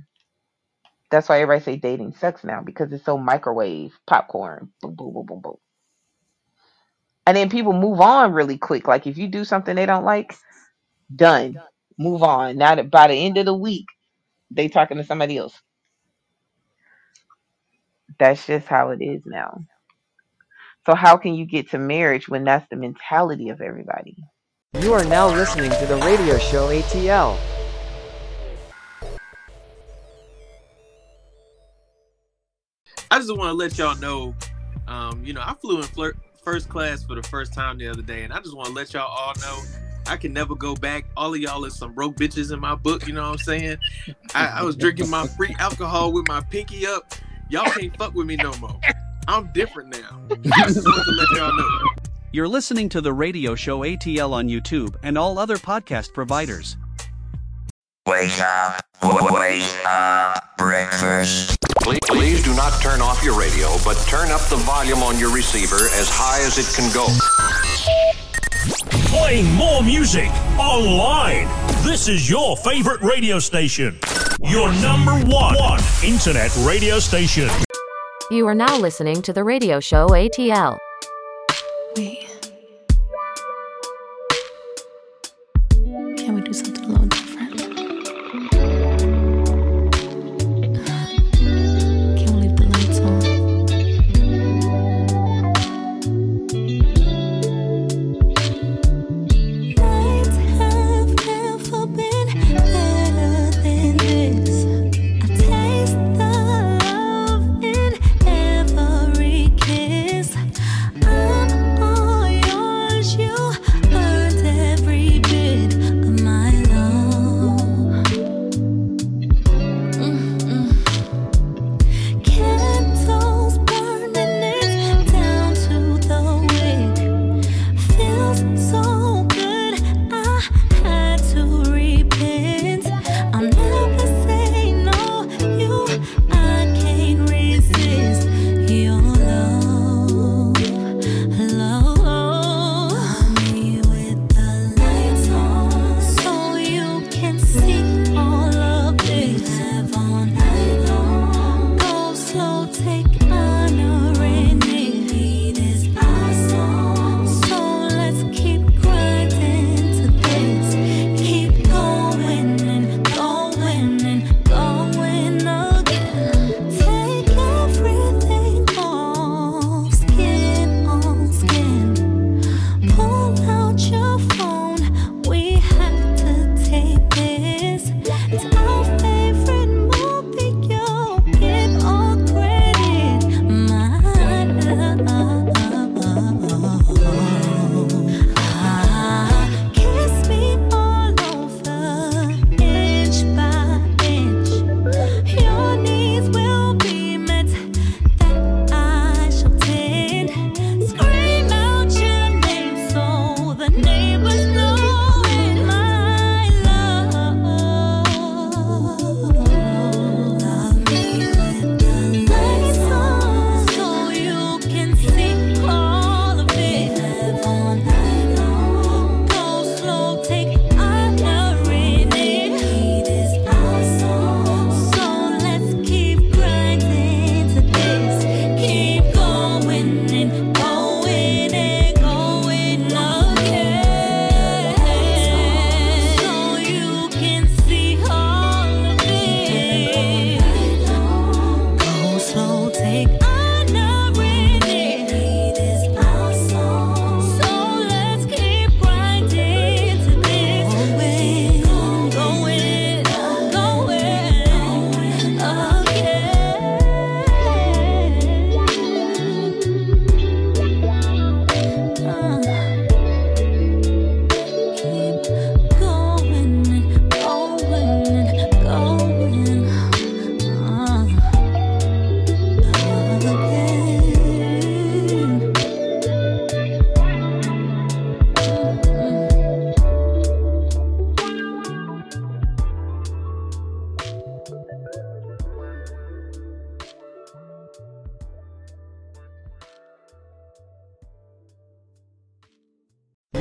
[1.11, 5.25] that's why everybody say dating sucks now because it's so microwave popcorn boom boom boom
[5.27, 5.55] boom boom
[7.25, 8.87] and then people move on really quick.
[8.87, 10.35] Like if you do something they don't like,
[11.15, 11.59] done,
[11.99, 12.57] move on.
[12.57, 13.87] Now that by the end of the week,
[14.51, 15.59] they talking to somebody else.
[18.19, 19.65] That's just how it is now.
[20.85, 24.17] So how can you get to marriage when that's the mentality of everybody?
[24.79, 27.37] You are now listening to the radio show ATL.
[33.09, 34.35] I just want to let y'all know,
[34.87, 38.01] um, you know, I flew in flirt first class for the first time the other
[38.01, 41.05] day, and I just want to let y'all all know I can never go back.
[41.15, 43.07] All of y'all is some broke bitches in my book.
[43.07, 43.77] You know what I'm saying?
[44.33, 47.13] I, I was drinking my free alcohol with my pinky up.
[47.49, 48.79] Y'all can't fuck with me no more.
[49.27, 50.21] I'm different now.
[50.53, 51.89] I just want to let y'all know.
[52.31, 56.77] You're listening to the radio show ATL on YouTube and all other podcast providers.
[58.05, 61.57] Wake up, wake up, breakfast.
[61.81, 65.33] Please, please do not turn off your radio, but turn up the volume on your
[65.33, 67.07] receiver as high as it can go.
[69.19, 71.47] Playing more music online.
[71.83, 73.97] This is your favorite radio station.
[74.43, 77.49] Your number one, one internet radio station.
[78.29, 80.77] You are now listening to the radio show ATL.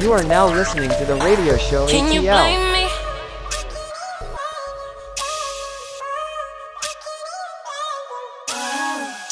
[0.06, 2.38] You are now listening to the radio show Can you ATL.
[2.38, 2.86] blame me?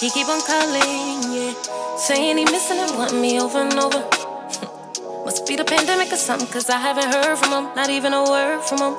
[0.01, 1.55] He keep on calling, yeah.
[1.97, 4.01] Saying he missing and wanting me over and over.
[5.25, 7.77] Must be the pandemic or something, cause I haven't heard from him.
[7.77, 8.95] Not even a word from him.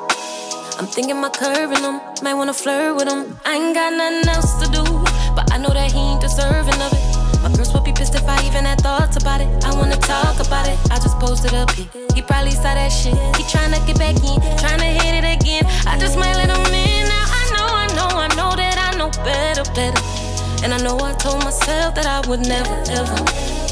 [0.79, 1.99] I'm thinking my curving him.
[2.21, 3.37] Might wanna flirt with him.
[3.43, 4.83] I ain't got nothing else to do.
[5.35, 7.04] But I know that he ain't deserving of it.
[8.55, 9.47] Even had thoughts about it.
[9.65, 10.79] I wanna talk about it.
[10.89, 11.69] I just posted up.
[11.71, 13.13] He, he probably saw that shit.
[13.35, 15.63] He tryna get back in, tryna hit it again.
[15.85, 17.03] I just might let him in.
[17.03, 20.01] Now I know, I know, I know that I know better, better.
[20.63, 23.19] And I know I told myself that I would never, ever.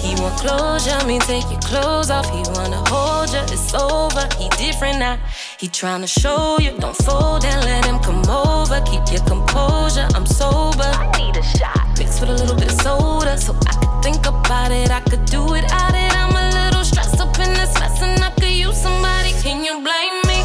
[0.03, 2.27] He want closure, me take your clothes off.
[2.29, 4.27] He wanna hold you, it's over.
[4.37, 5.17] He different now.
[5.59, 8.81] He tryna show you, don't fold and let him come over.
[8.81, 10.83] Keep your composure, I'm sober.
[10.83, 11.87] I need a shot.
[11.97, 14.91] Mixed with a little bit of soda, so I think about it.
[14.91, 16.11] I could do it out it.
[16.21, 19.31] I'm a little stressed up in this mess, and I could use somebody.
[19.41, 20.39] Can you blame me?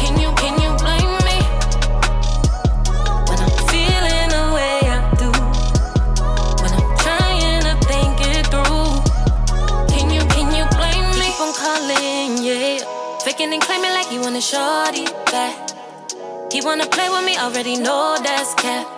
[0.00, 1.38] Can you, can you blame me?
[3.28, 5.30] When I'm feeling the way I do.
[6.62, 8.88] When I'm trying to think it through.
[9.92, 11.28] Can you, can you blame me?
[11.28, 12.80] Keep on calling, yeah.
[13.24, 15.68] Faking and claiming like he wanna shorty back.
[16.50, 18.97] He wanna play with me, already know that's cap.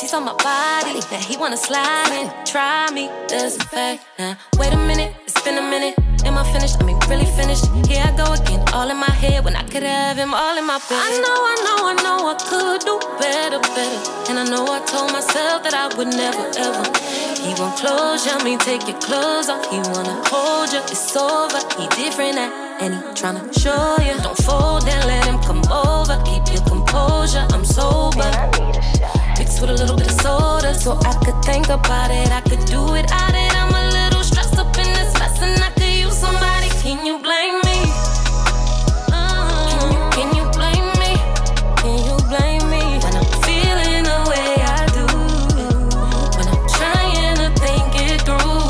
[0.00, 4.04] He's on my body, now he wanna slide in, try me, a fact.
[4.18, 5.94] Now, wait a minute, it's been a minute.
[6.26, 6.76] Am I finished?
[6.80, 7.66] I mean, really finished?
[7.86, 10.66] Here I go again, all in my head when I could have him all in
[10.66, 10.98] my bed.
[10.98, 14.30] I know, I know, I know I could do better, better.
[14.30, 16.84] And I know I told myself that I would never, ever.
[17.40, 19.64] He want closure, me take your clothes off.
[19.70, 21.60] He wanna hold you, it's over.
[21.78, 24.20] He different now, and he tryna show you.
[24.22, 26.20] Don't fold and let him come over.
[26.24, 28.53] Keep your composure, I'm sober.
[29.64, 32.30] With a little bit of soda, so I could think about it.
[32.30, 33.56] I could do it out it.
[33.56, 36.68] I'm a little stressed up in this mess, and I could use somebody.
[36.84, 37.80] Can you blame me?
[39.08, 41.16] Uh, can you, can you blame me?
[41.80, 42.84] Can you blame me?
[43.00, 45.06] When I'm feeling the way I do.
[46.36, 48.68] When I'm trying to think it through.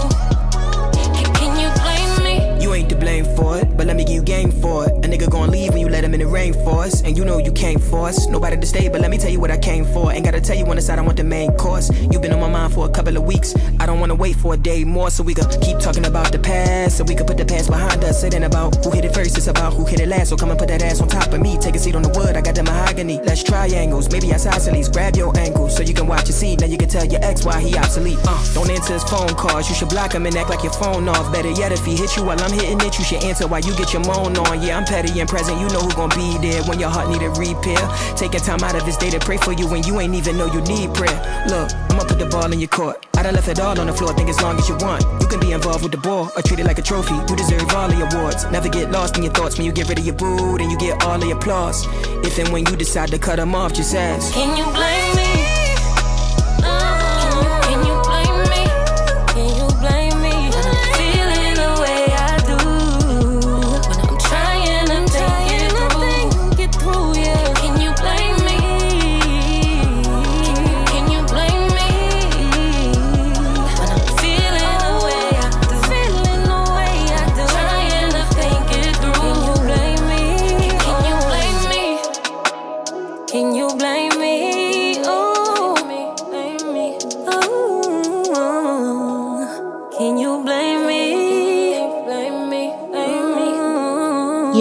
[0.94, 2.62] Can, can you blame me?
[2.62, 4.92] You ain't to blame for it, but let me give you game for it.
[5.04, 6.93] A nigga gon' leave when you let him in the rainforest.
[7.04, 9.50] And you know you can't force nobody to stay, but let me tell you what
[9.50, 10.10] I came for.
[10.10, 11.90] Ain't gotta tell you on the side, I want the main course.
[12.10, 13.54] You've been on my mind for a couple of weeks.
[13.78, 16.38] I don't wanna wait for a day more so we could keep talking about the
[16.38, 16.96] past.
[16.96, 18.24] So we could put the past behind us.
[18.24, 20.30] It ain't about who hit it first, it's about who hit it last.
[20.30, 21.58] So come and put that ass on top of me.
[21.58, 23.20] Take a seat on the wood, I got the mahogany.
[23.22, 24.88] Let's triangles, maybe isosceles.
[24.88, 26.60] Grab your ankles so you can watch your seat.
[26.60, 28.18] Now you can tell your ex why he obsolete.
[28.24, 31.06] Uh, don't answer his phone calls, you should block him and act like your phone
[31.08, 31.30] off.
[31.32, 33.76] Better yet, if he hit you while I'm hitting it, you should answer while you
[33.76, 34.62] get your moan on.
[34.62, 37.22] Yeah, I'm petty and present, you know who gon' be there when your heart need
[37.22, 37.82] a repair.
[38.14, 40.46] Taking time out of his day to pray for you when you ain't even know
[40.46, 41.18] you need prayer.
[41.50, 43.04] Look, I'ma put the ball in your court.
[43.16, 45.02] I done left it all on the floor, think as long as you want.
[45.20, 47.14] You can be involved with the ball or treat it like a trophy.
[47.14, 48.44] You deserve all the awards.
[48.50, 50.78] Never get lost in your thoughts when you get rid of your boo, and you
[50.78, 51.84] get all the applause.
[52.24, 54.32] If and when you decide to cut him off, just ask.
[54.32, 55.13] Can you blame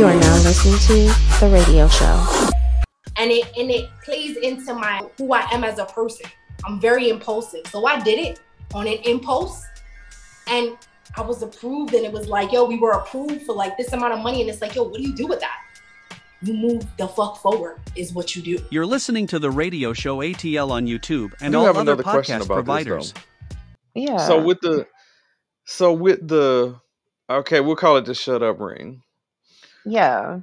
[0.04, 2.50] You are now listening to The Radio Show.
[3.16, 6.30] and it and it plays into my who I am as a person.
[6.66, 8.42] I'm very impulsive, so I did it
[8.74, 9.64] on an impulse,
[10.48, 10.78] and
[11.16, 14.12] I was approved, and it was like, yo, we were approved for like this amount
[14.12, 15.62] of money, and it's like, yo, what do you do with that?
[16.42, 18.62] You move the fuck forward is what you do.
[18.72, 22.04] You're listening to the radio show ATL on YouTube and do all have other another
[22.04, 23.14] question podcast about this, providers.
[23.96, 24.18] Yeah.
[24.18, 24.86] So with the
[25.64, 26.76] so with the
[27.30, 29.02] okay, we'll call it the shut up ring.
[29.86, 30.42] Yeah.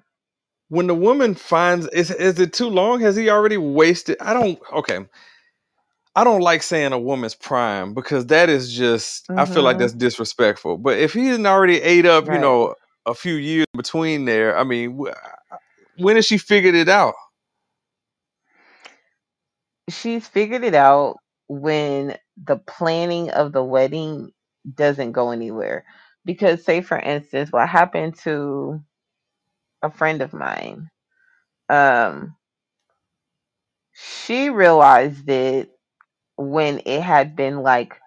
[0.68, 3.01] When the woman finds is is it too long?
[3.01, 4.16] Has he already wasted?
[4.20, 5.01] I don't okay.
[6.16, 9.78] I don't like saying a woman's prime because that is just I feel like Mhm.
[9.78, 10.78] that's disrespectful.
[10.78, 12.74] But if he hadn't already ate up, you know,
[13.07, 14.99] a few years between there, I mean,
[15.97, 17.14] when has she figured it out?
[19.91, 21.18] She's figured it out
[21.49, 24.32] when the planning of the wedding
[24.74, 25.84] doesn't go anywhere.
[26.24, 28.82] Because, say, for instance, what happened to
[29.83, 30.91] a friend of mine,
[31.68, 32.37] um,
[33.95, 35.70] she realized it
[36.37, 37.99] when it had been like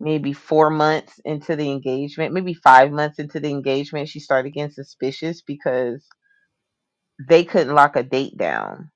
[0.00, 4.72] maybe four months into the engagement, maybe five months into the engagement, she started getting
[4.72, 6.04] suspicious because
[7.28, 8.90] they couldn't lock a date down.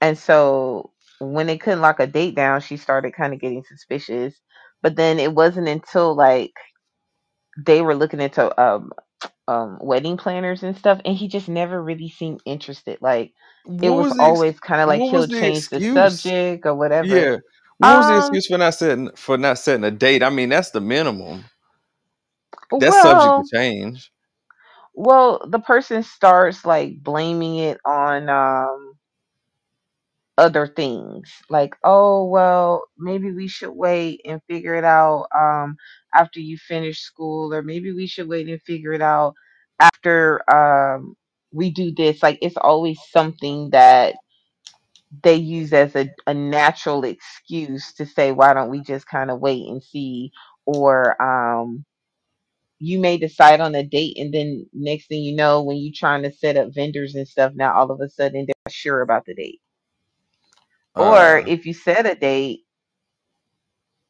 [0.00, 4.34] And so when they couldn't lock a date down, she started kind of getting suspicious.
[4.82, 6.52] But then it wasn't until like
[7.58, 8.92] they were looking into um
[9.48, 12.98] um wedding planners and stuff and he just never really seemed interested.
[13.00, 13.32] Like
[13.82, 15.80] it What was was the ex- always kind of like what he'll the change the
[15.80, 15.82] excuse?
[15.82, 17.26] subject or whatever.
[17.26, 17.36] Yeah.
[17.78, 20.22] What was the Um excuse for not setting for not setting a date?
[20.22, 21.44] I mean, that's the minimum.
[22.78, 24.10] That's subject well, change.
[24.94, 28.85] well, the person starts like blaming it on um
[30.38, 35.76] other things like oh well maybe we should wait and figure it out um
[36.14, 39.34] after you finish school or maybe we should wait and figure it out
[39.80, 41.16] after um
[41.52, 44.14] we do this like it's always something that
[45.22, 49.40] they use as a, a natural excuse to say why don't we just kind of
[49.40, 50.30] wait and see?
[50.66, 51.84] or um
[52.78, 56.22] you may decide on a date and then next thing you know when you're trying
[56.22, 59.34] to set up vendors and stuff now all of a sudden they're sure about the
[59.34, 59.60] date
[60.96, 62.60] or Uh, if you set a date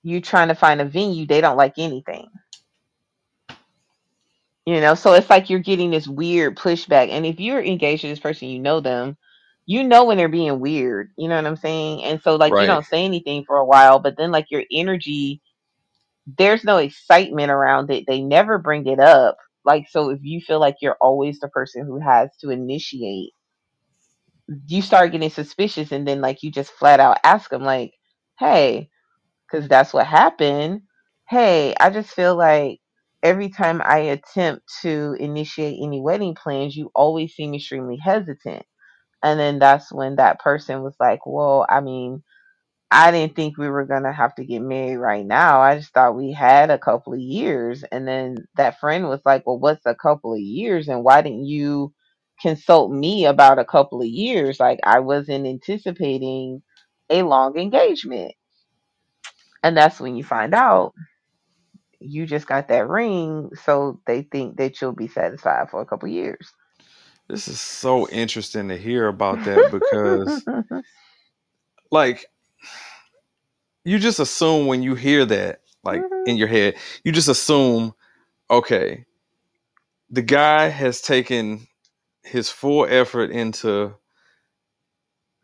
[0.05, 2.29] you're trying to find a venue they don't like anything.
[4.67, 7.11] You know so it's like you're getting this weird pushback.
[7.11, 9.17] And if you're engaged to this person you know them
[9.67, 11.11] you know when they're being weird.
[11.19, 12.05] You know what i'm saying?
[12.05, 12.69] And so like you right.
[12.69, 15.41] don't say anything for a while but then like your energy
[16.39, 18.07] there's no excitement around it.
[18.09, 19.39] They never bring it up.
[19.67, 23.33] Like so if you feel like you're always the person who has to initiate
[24.67, 27.93] you start getting suspicious and then like you just flat out ask them like
[28.39, 28.81] hey
[29.51, 30.83] because that's what happened.
[31.29, 32.81] Hey, I just feel like
[33.23, 38.65] every time I attempt to initiate any wedding plans, you always seem extremely hesitant.
[39.23, 42.23] And then that's when that person was like, Well, I mean,
[42.91, 45.61] I didn't think we were going to have to get married right now.
[45.61, 47.85] I just thought we had a couple of years.
[47.93, 50.89] And then that friend was like, Well, what's a couple of years?
[50.89, 51.95] And why didn't you
[52.41, 54.61] consult me about a couple of years?
[54.61, 56.63] Like, I wasn't anticipating
[57.11, 58.35] a long engagement.
[59.63, 60.95] And that's when you find out
[62.01, 66.09] you just got that ring, so they think that you'll be satisfied for a couple
[66.09, 66.53] of years.
[67.29, 70.45] This is so interesting to hear about that because,
[71.91, 72.27] like,
[73.85, 76.37] you just assume when you hear that, like in mm-hmm.
[76.37, 77.95] your head, you just assume,
[78.51, 79.05] okay,
[80.11, 81.67] the guy has taken
[82.27, 83.95] his full effort into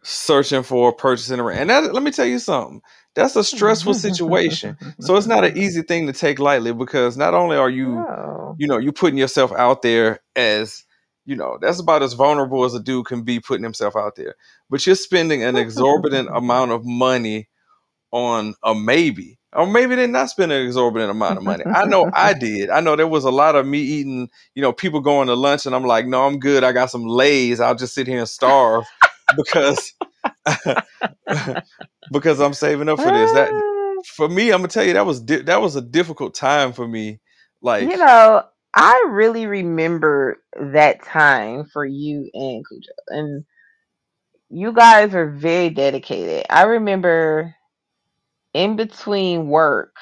[0.03, 1.47] searching for purchasing a.
[1.61, 2.81] And that, let me tell you something.
[3.15, 4.77] That's a stressful situation.
[5.01, 8.57] So it's not an easy thing to take lightly because not only are you, No.
[8.59, 10.83] you know, you putting yourself out there as,
[11.25, 14.35] you know, that's about as vulnerable as a dude can be putting himself out there.
[14.71, 17.49] But you're spending an exorbitant amount of money
[18.13, 19.39] on a maybe.
[19.55, 21.65] Or maybe they're not spending an exorbitant amount of money.
[21.67, 22.71] I know I did.
[22.71, 25.67] I know there was a lot of me eating, you know, people going to lunch
[25.67, 26.65] and I'm like, no, I'm good.
[26.65, 27.61] I got some lays.
[27.61, 28.87] I'll just sit here and starve
[29.37, 29.93] because
[32.13, 33.33] because I'm saving up for this.
[33.33, 34.03] That ah.
[34.15, 36.87] for me, I'm gonna tell you that was di- that was a difficult time for
[36.87, 37.21] me.
[37.61, 38.43] Like you know,
[38.75, 42.93] I really remember that time for you and Cujo.
[43.09, 43.45] And
[44.49, 46.47] you guys are very dedicated.
[46.51, 47.55] I remember
[48.55, 49.97] in between work,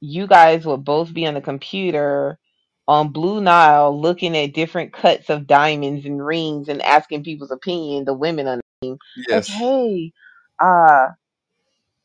[0.00, 2.38] you guys would both be on the computer
[2.86, 8.04] on Blue Nile looking at different cuts of diamonds and rings and asking people's opinion,
[8.04, 8.98] the women on the team.
[9.16, 10.12] Like, yes, hey,
[10.60, 11.08] uh,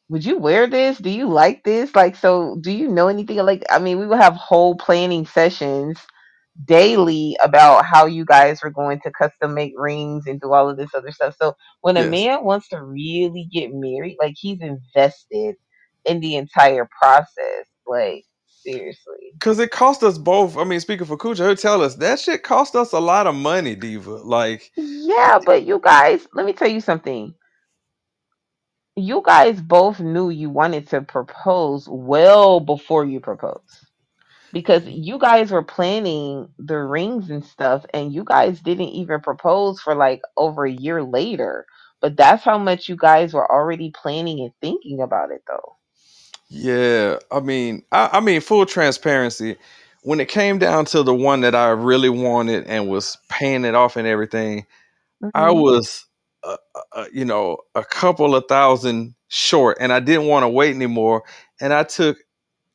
[0.09, 0.97] would you wear this?
[0.97, 1.93] Do you like this?
[1.95, 3.37] Like, so do you know anything?
[3.37, 5.99] Like, I mean, we would have whole planning sessions
[6.65, 10.77] daily about how you guys were going to custom make rings and do all of
[10.77, 11.35] this other stuff.
[11.39, 12.09] So when a yes.
[12.09, 15.55] man wants to really get married, like he's invested
[16.05, 17.67] in the entire process.
[17.87, 19.35] Like, seriously.
[19.39, 20.57] Cause it cost us both.
[20.57, 23.35] I mean, speaking for Kucha, he'll tell us that shit cost us a lot of
[23.35, 24.11] money, Diva.
[24.11, 27.35] Like, Yeah, but you guys, let me tell you something.
[28.97, 33.79] You guys both knew you wanted to propose well before you proposed.
[34.53, 39.81] because you guys were planning the rings and stuff and you guys didn't even propose
[39.81, 41.67] for like over a year later
[42.01, 45.77] but that's how much you guys were already planning and thinking about it though
[46.49, 49.55] yeah, I mean, I, I mean, full transparency.
[50.03, 53.75] When it came down to the one that I really wanted and was paying it
[53.75, 54.65] off and everything,
[55.35, 55.55] I Mhm.
[55.61, 56.05] was,
[56.43, 56.57] uh,
[56.93, 61.23] uh, you know, a couple of thousand short, and I didn't want to wait anymore.
[61.61, 62.17] And I took,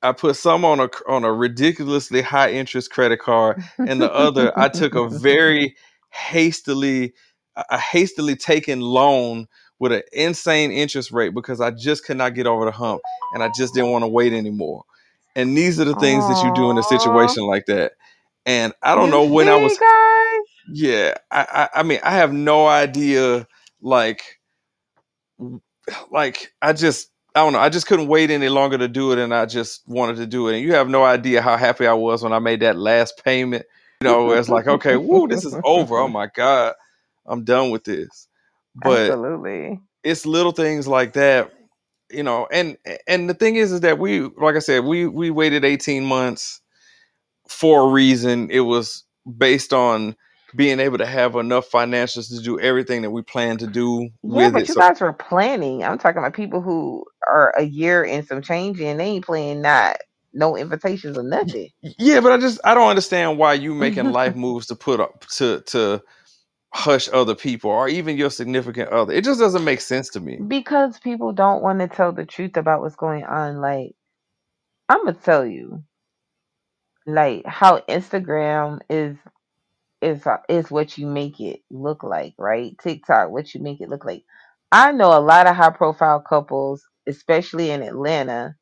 [0.03, 4.53] I put some on a on a ridiculously high interest credit card, and the other
[4.59, 5.77] I took a very
[6.11, 7.14] hastily,
[7.57, 9.47] a hastily taken loan
[9.85, 13.03] with an insane interest rate because I just could not get over the hump
[13.35, 14.85] and I just didn't want to wait anymore.
[15.37, 17.95] And these are the things that you do in a situation like that.
[18.47, 20.47] And I don't You know when I was guys?
[20.66, 23.47] yeah, I, I I mean I have no idea
[23.82, 24.24] like
[26.11, 27.61] like I just I don't know.
[27.61, 30.49] I just couldn't wait any longer to do it, and I just wanted to do
[30.49, 30.57] it.
[30.57, 33.66] And you have no idea how happy I was when I made that last payment.
[34.01, 35.99] You know, it's like, okay, woo, this is over.
[35.99, 36.74] Oh my god,
[37.26, 38.28] I'm done with this.
[38.75, 39.81] But Absolutely.
[40.05, 41.53] it's little things like that,
[42.11, 42.49] you know.
[42.53, 46.05] And and the thing is, is that we, like I said, we we waited 18
[46.05, 46.61] months
[47.49, 48.51] for a reason.
[48.51, 49.05] It was
[49.39, 50.16] based on
[50.57, 54.51] being able to have enough financials to do everything that we plan to do Yeah,
[54.51, 54.68] with but it.
[54.68, 55.85] you So guys were planning.
[55.85, 59.62] I'm talking about people who are a year and some change and they ain't playing
[59.62, 59.99] not
[60.35, 61.70] no invitations or nothing.
[61.99, 65.27] Yeah, but I just I don't understand why you making life moves to put up
[65.33, 66.03] to to
[66.75, 69.12] hush other people or even your significant other.
[69.12, 70.39] It just doesn't make sense to me.
[70.47, 73.61] Because people don't want to tell the truth about what's going on.
[73.61, 73.95] Like,
[74.89, 75.85] I'm gonna tell you,
[77.07, 79.16] like how Instagram is
[80.03, 82.77] is is what you make it look like, right?
[82.79, 84.25] TikTok, what you make it look like.
[84.72, 88.57] I know a lot of high profile couples, especially in Atlanta,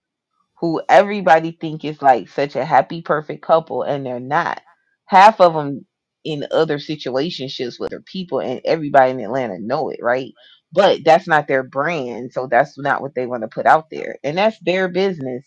[0.61, 4.63] who everybody think is like such a happy, perfect couple, and they're not.
[5.07, 5.87] Half of them
[6.25, 10.33] in other situationships with other people, and everybody in Atlanta know it, right?
[10.73, 14.19] But that's not their brand, so that's not what they want to put out there,
[14.25, 15.45] and that's their business.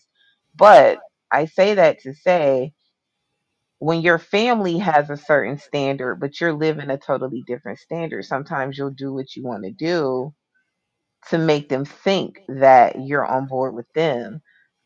[0.56, 0.98] But
[1.32, 2.74] I say that to say,
[3.80, 8.78] when your family has a certain standard, but you're living a totally different standard, sometimes
[8.78, 10.34] you'll do what you want to do
[11.30, 14.42] to make them think that you're on board with them.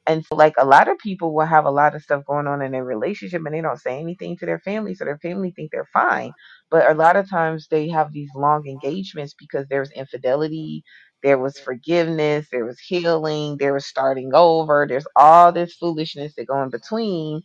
[0.07, 2.63] And so, like, a lot of people will have a lot of stuff going on
[2.63, 4.95] in their relationship and they don't say anything to their family.
[4.95, 6.33] So their family think they're fine.
[6.71, 10.83] But a lot of times they have these long engagements because there's infidelity,
[11.23, 16.47] there was forgiveness, there was healing, there was starting over, there's all this foolishness that
[16.47, 17.43] go in between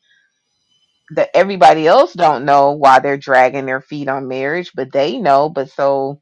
[1.11, 5.49] that everybody else don't know why they're dragging their feet on marriage, but they know.
[5.49, 6.19] But so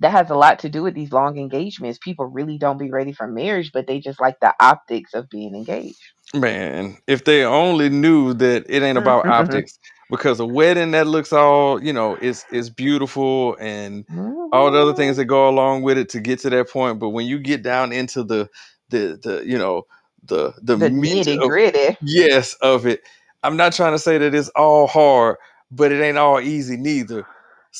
[0.00, 1.98] that has a lot to do with these long engagements.
[1.98, 5.54] People really don't be ready for marriage, but they just like the optics of being
[5.54, 5.98] engaged.
[6.34, 9.32] Man, if they only knew that it ain't about mm-hmm.
[9.32, 9.50] Mm-hmm.
[9.50, 9.78] optics,
[10.10, 14.04] because a wedding that looks all, you know, is is beautiful and
[14.52, 14.96] all the other mm-hmm.
[14.96, 16.98] things that go along with it to get to that point.
[16.98, 18.48] But when you get down into the
[18.90, 19.86] the the you know
[20.24, 21.96] the the, The meat nitty of gritty.
[22.02, 23.00] yes of it,
[23.42, 25.36] I'm not trying to say that it's all hard,
[25.70, 27.26] but it ain't all easy neither.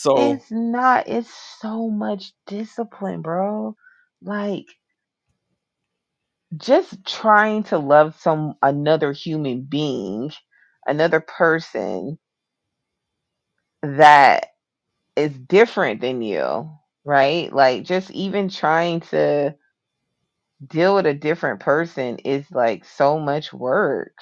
[0.01, 3.76] So It's not, it's so much discipline, bro.
[4.22, 4.66] Like
[6.57, 10.30] just trying to love some another human being,
[10.86, 12.18] another person
[13.82, 14.49] that
[15.16, 16.70] is different than you,
[17.05, 17.53] right?
[17.53, 19.57] Like just even trying to
[20.66, 24.12] deal with a different person is like so much work.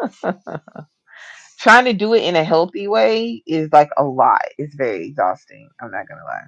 [1.64, 4.42] trying to do it in a healthy way is like a lot.
[4.58, 5.70] It's very exhausting.
[5.82, 6.42] I'm not gonna lie.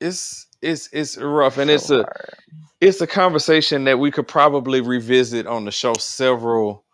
[0.00, 2.36] it's it's it's rough and So it's a hard.
[2.80, 6.84] it's a conversation that we could probably revisit on the show several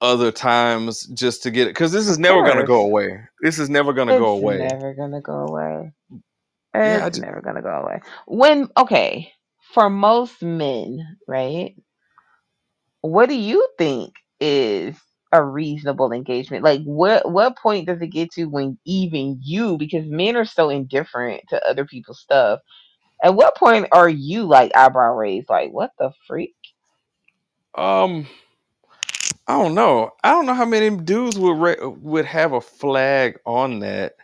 [0.00, 2.84] other times just to get it because this is Of never gonna go course.
[2.84, 3.20] away.
[3.42, 4.70] This is never gonna go It's away.
[4.70, 5.92] never gonna go away.
[6.84, 8.00] Yeah, I It's ju- never gonna go away.
[8.26, 9.32] When okay,
[9.74, 11.74] for most men, right?
[13.02, 14.96] What do you think is
[15.32, 16.64] a reasonable engagement?
[16.64, 20.70] Like what what point does it get to when even you because men are so
[20.70, 22.60] indifferent to other people's stuff.
[23.24, 26.54] At what point are you like eyebrow raised like what the freak?
[27.76, 28.26] um,
[29.48, 30.12] I don't know.
[30.24, 34.14] I don't know how many dudes would ra- would have a flag on that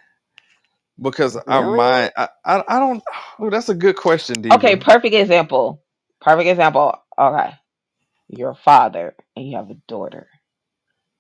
[1.00, 1.62] because I Really?
[1.62, 2.12] mind.
[2.16, 3.02] I, I I don't.
[3.40, 5.84] Oh, that's a good question, Okay, perfect example.
[6.20, 6.94] Perfect example.
[7.18, 7.52] Okay.
[8.28, 10.28] You're a father and you have a daughter.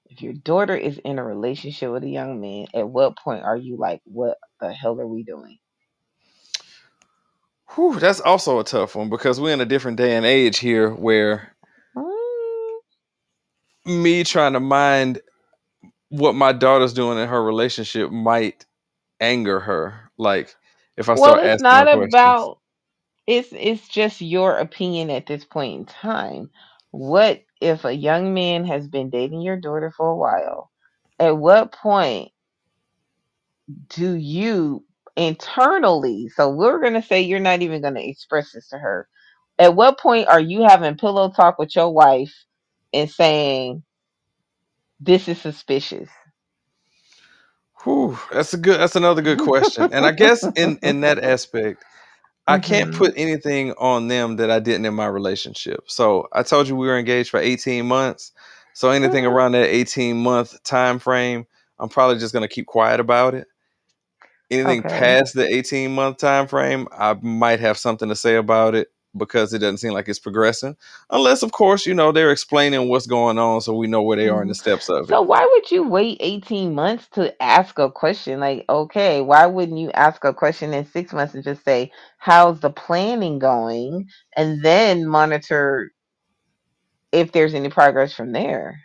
[0.08, 3.56] If your daughter is in a relationship with a young man, at what point are
[3.56, 5.58] you like, what the hell are we doing?
[7.74, 10.90] Whew, that's also a tough one because we're in a different day and age here
[10.92, 11.54] where
[11.96, 12.78] Mm,
[13.86, 15.20] me trying to mind
[16.10, 18.66] what my daughter's doing in her relationship might
[19.20, 20.10] anger her.
[20.18, 20.56] Like
[20.96, 22.48] if I Well, start it's asking her not questions.
[22.48, 22.58] about
[23.26, 26.50] it's it's just your opinion at this point in time.
[26.92, 30.70] What if a young man has been dating your daughter for a while?
[31.20, 32.30] At what point
[33.88, 34.84] do you
[35.16, 39.08] internally, so we're going to say you're not even going to express this to her.
[39.58, 42.34] At what point are you having pillow talk with your wife
[42.92, 43.84] and saying,
[45.00, 46.10] this is suspicious?
[47.84, 48.80] Whew, that's a good.
[48.80, 49.90] That's another good question.
[49.92, 51.84] And I guess in in that aspect,
[52.48, 52.92] I can't Mhm.
[52.92, 55.82] put anything on them that I didn't in my relationship.
[55.88, 58.32] So I told you we were engaged for 18 months.
[58.74, 59.26] So anything Mm-hmm.
[59.26, 61.46] around that 18 month time frame,
[61.80, 63.48] I'm probably just gonna keep quiet about it.
[64.50, 64.84] Anything Okay.
[64.84, 69.52] past the 18 month time frame, I might have something to say about it because
[69.52, 70.76] it doesn't seem like it's progressing.
[71.10, 74.28] Unless, of course, you know, they're explaining what's going on so we know where they
[74.28, 75.08] are in the steps of it.
[75.08, 78.40] So why would you wait 18 months to ask a question?
[78.40, 82.60] Like, okay, why wouldn't you ask a question in six months and just say, how's
[82.60, 84.08] the planning going?
[84.36, 85.92] And then monitor
[87.12, 88.80] if there's any progress from there.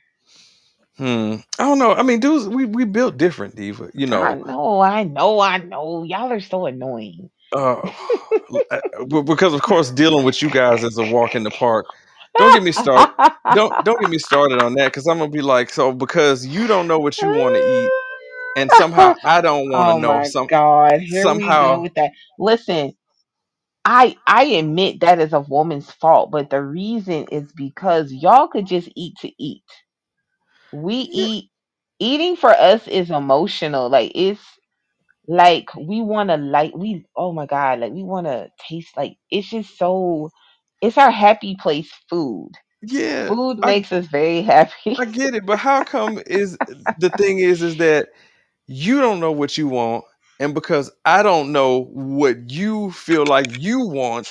[0.97, 1.37] Hmm.
[1.57, 1.93] I don't know.
[1.93, 3.89] I mean, dudes, we we built different, Diva.
[3.95, 4.21] You know.
[4.21, 6.03] I know, know, I know, I know.
[6.03, 7.31] Y'all are so annoying.
[7.53, 7.91] Uh,
[8.71, 8.81] uh,
[9.23, 11.87] because of course, dealing with you guys is a walk in the park.
[12.37, 13.11] Don't get me started.
[13.51, 16.67] Don't don't get me started on that because I'm gonna be like, so because you
[16.67, 17.93] don't know what you want to eat,
[18.55, 20.21] and somehow I don't want to oh know.
[20.21, 22.11] my Some god, here we go somehow, with that.
[22.39, 22.93] Listen,
[23.85, 28.67] I I admit that is a woman's fault, but the reason is because y'all could
[28.67, 29.63] just eat to eat.
[30.71, 31.51] We eat
[31.99, 33.89] eating for us is emotional.
[33.89, 34.41] Like it's
[35.27, 39.17] like we want to like we oh my god, like we want to taste like
[39.31, 40.31] it's just so
[40.81, 42.51] it's our happy place food.
[42.81, 44.97] yeah, Food I makes us very happy.
[44.97, 46.57] I get it, but how come is
[46.97, 48.09] the thing is is that
[48.67, 50.05] you don't know what you want,
[50.39, 54.29] and because I don't know what you feel like you want,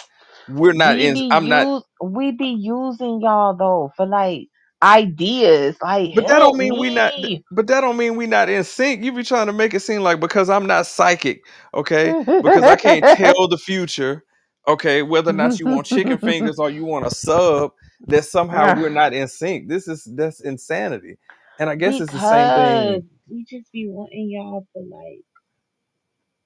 [0.49, 1.19] we're not we in.
[1.19, 1.69] be I'm not.
[1.69, 4.49] use we be using y'all though for like
[4.83, 5.77] ideas.
[5.83, 7.15] Like But that help don't mean we not.
[7.19, 7.45] me.
[7.53, 9.05] But that don't mean we not in sync.
[9.05, 12.17] You be trying to make it seem like because I'm not psychic, okay?
[12.43, 14.25] Because I can't tell the future,
[14.69, 15.03] okay?
[15.03, 17.73] Whether or not you want chicken fingers or you want a sub,
[18.09, 19.69] that somehow we're not in sync.
[19.69, 21.19] This is that's insanity.
[21.59, 23.05] And I guess it's the same because thing.
[23.31, 25.23] we just be wanting y'all to like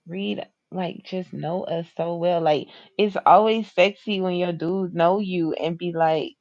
[0.06, 2.40] read like just know us so well.
[2.42, 2.68] Like
[2.98, 6.32] it's always sexy when your dudes know you and be like,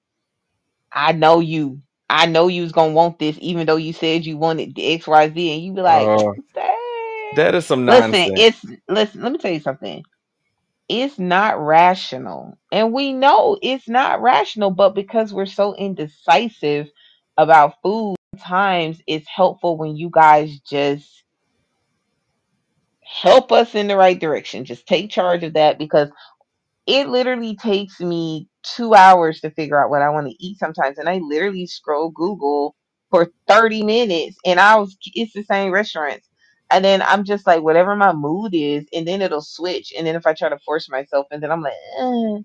[0.93, 1.81] I know you.
[2.09, 5.55] I know you was gonna want this even though you said you wanted the XYZ
[5.55, 6.33] and you be like, Uh,
[7.35, 8.35] that is some listen, nonsense.
[8.35, 10.03] it's listen, let me tell you something.
[10.89, 12.57] It's not rational.
[12.71, 16.89] And we know it's not rational, but because we're so indecisive
[17.37, 21.23] about food, times it's helpful when you guys just
[23.03, 24.65] help us in the right direction.
[24.65, 26.09] Just take charge of that because
[26.87, 30.97] it literally takes me two hours to figure out what I want to eat sometimes.
[30.97, 32.75] And I literally scroll Google
[33.09, 36.27] for 30 minutes and I was, it's the same restaurants.
[36.71, 39.93] And then I'm just like, whatever my mood is, and then it'll switch.
[39.97, 42.35] And then if I try to force myself, and then I'm like, uh,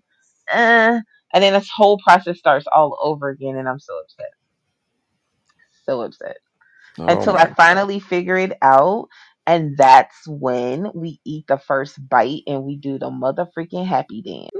[0.53, 1.01] uh,
[1.35, 3.57] and then this whole process starts all over again.
[3.57, 4.31] And I'm so upset.
[5.87, 6.39] So upset
[6.99, 9.09] Oh until my I finally figure it out.
[9.51, 14.23] And that's when we eat the first bite and we do the mother freaking happy
[14.23, 14.51] dance.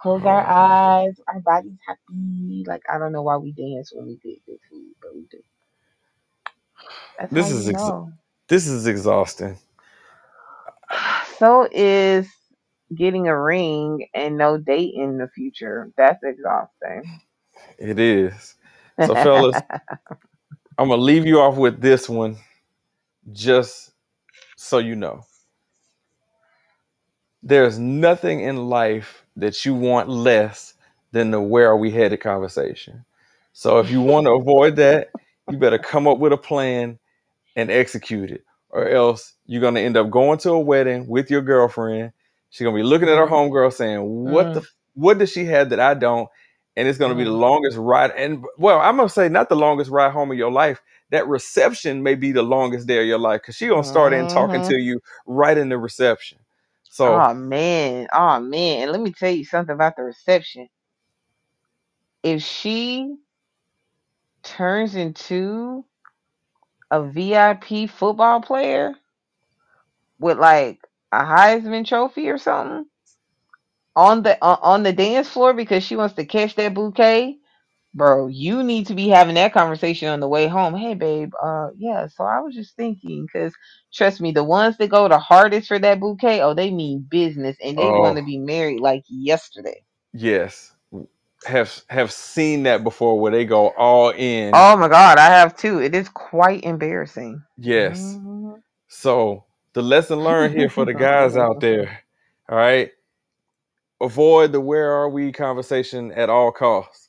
[0.00, 2.64] Close our oh, eyes, our body's happy.
[2.66, 5.40] Like I don't know why we dance when we get good food, but we do.
[7.18, 8.10] That's This is ex- know.
[8.48, 9.58] this is exhausting.
[11.38, 12.28] So is
[12.94, 15.90] getting a ring and no date in the future.
[15.96, 17.04] That's exhausting.
[17.78, 18.56] It is.
[19.00, 19.62] So, fellas,
[20.78, 22.38] I'm gonna leave you off with this one,
[23.32, 23.92] just
[24.56, 25.24] so you know.
[27.42, 30.74] There's nothing in life that you want less
[31.12, 33.04] than the where are we headed conversation.
[33.52, 35.10] So if you want to avoid that,
[35.50, 36.98] you better come up with a plan
[37.56, 38.44] and execute it.
[38.70, 42.12] Or else you're gonna end up going to a wedding with your girlfriend.
[42.50, 43.34] She's gonna be looking at her mm-hmm.
[43.34, 44.66] homegirl saying, What the mm.
[44.94, 46.28] what does she have that I don't?
[46.76, 47.40] And it's gonna be the mm-hmm.
[47.40, 48.10] longest ride.
[48.12, 50.82] And well, I'm gonna say not the longest ride home of your life.
[51.14, 54.28] That reception may be the longest day of your life because she gonna start in
[54.28, 54.64] talking Mhm.
[54.64, 56.40] to you right in the reception.
[56.84, 58.82] So oh man, oh man.
[58.84, 60.68] And let me tell you something about the reception.
[62.24, 63.16] If she
[64.44, 65.84] turns into
[66.90, 68.94] a VIP football player
[70.20, 70.80] with like
[71.12, 72.86] a Heisman trophy or something
[73.96, 77.38] on the on on the dance floor because she wants to catch that bouquet,
[77.94, 80.76] bro, you need to be having that conversation on the way home.
[80.76, 82.08] Hey, babe, uh, yeah.
[82.08, 83.54] So I was just thinking, because
[83.94, 87.56] trust me, the ones that go the hardest for that bouquet, oh, they mean business,
[87.64, 89.84] and they want oh to be married like yesterday.
[90.14, 90.72] yes.
[91.46, 94.54] Have have seen that before where they go all in.
[94.54, 95.80] Oh my God, I have too.
[95.80, 97.42] It is quite embarrassing.
[97.58, 98.18] Yes.
[98.18, 98.62] Mhm.
[98.88, 102.00] So the lesson learned here for the guys out there,
[102.48, 102.90] all right,
[104.00, 107.03] avoid the where are we conversation at all costs.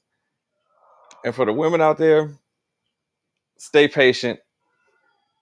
[1.25, 2.29] And for the women out there,
[3.57, 4.39] stay patient.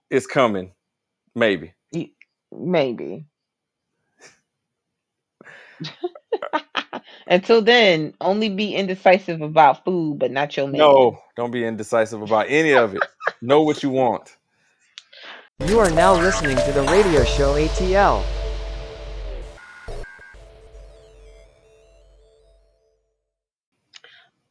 [0.10, 0.72] It's coming.
[1.36, 1.74] Maybe.
[2.58, 3.26] Maybe.
[7.28, 10.80] Until then, only be indecisive about food, but not your man.
[10.80, 13.04] No, don't be indecisive about any of it.
[13.42, 14.38] know what you want.
[15.68, 18.24] You are now listening to the radio show ATL.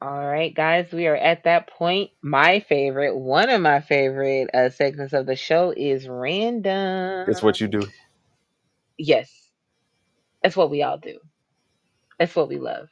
[0.02, 2.12] All right, guys, we are at that point.
[2.22, 7.28] My favorite, one of my favorite uh, segments of the show is random.
[7.28, 7.88] That's what you do.
[8.98, 9.30] Yes,
[10.42, 11.18] that's what we all do.
[12.18, 12.88] That's what we love.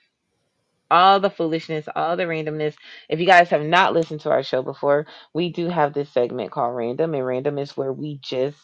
[0.90, 2.76] All the foolishness, all the randomness.
[3.10, 6.52] If you guys have not listened to our show before, we do have this segment
[6.52, 8.58] called Random, and Random is where we just,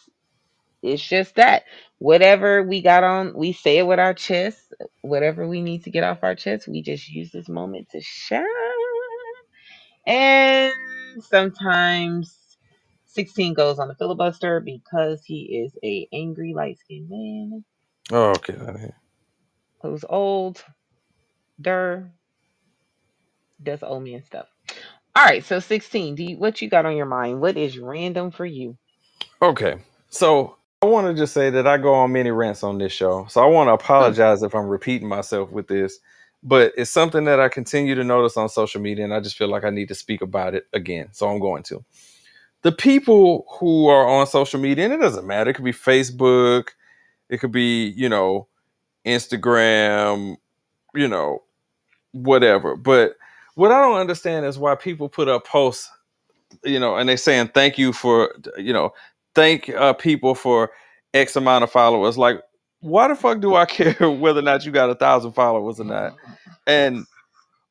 [0.83, 1.63] it's just that.
[1.99, 4.59] Whatever we got on, we say it with our chest.
[5.01, 8.45] Whatever we need to get off our chest, we just use this moment to shine.
[10.07, 10.73] And
[11.21, 12.37] sometimes
[13.07, 17.65] 16 goes on the filibuster because he is a angry light skinned man
[18.11, 18.55] Oh, okay.
[18.55, 20.63] of who's old,
[21.61, 22.11] der,
[23.63, 24.47] does old man stuff.
[25.15, 27.41] All right, so 16, do you, what you got on your mind?
[27.41, 28.77] What is random for you?
[29.41, 29.77] Okay.
[30.09, 33.25] So I want to just say that I go on many rants on this show.
[33.29, 33.83] So I want to hmm.
[33.83, 35.99] apologize if I'm repeating myself with this,
[36.43, 39.47] but it's something that I continue to notice on social media, and I just feel
[39.47, 41.09] like I need to speak about it again.
[41.11, 41.83] So I'm going to.
[42.61, 46.69] The people who are on social media, and it doesn't matter, it could be Facebook,
[47.29, 48.47] it could be, you know,
[49.05, 50.37] Instagram,
[50.93, 51.43] you know,
[52.11, 52.75] whatever.
[52.75, 53.15] But
[53.55, 55.89] what I don't understand is why people put up posts,
[56.63, 58.93] you know, and they saying thank you for, you know,
[59.37, 60.71] thank uh, people for
[61.13, 62.17] X amount of followers.
[62.17, 62.41] Like,
[62.81, 65.85] why the fuck do I care whether or not you got a thousand followers or
[65.85, 66.15] not?
[66.65, 67.05] And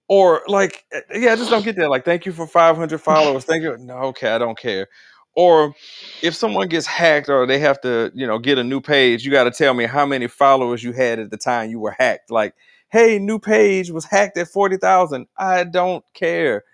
[0.09, 1.91] or like, eh, yeah, I just don't get that.
[1.91, 3.45] Like, thank you for 500 followers.
[3.45, 3.77] Thank you.
[3.79, 4.87] No, okay, I don't care.
[5.35, 5.75] Or
[6.23, 9.31] if someone gets hacked or they have to, you know, get a new page, you
[9.31, 12.31] got to tell me how many followers you had at the time you were hacked.
[12.31, 12.55] Like,
[12.89, 15.27] hey, new page was hacked at 40,000.
[15.37, 16.65] I don't care.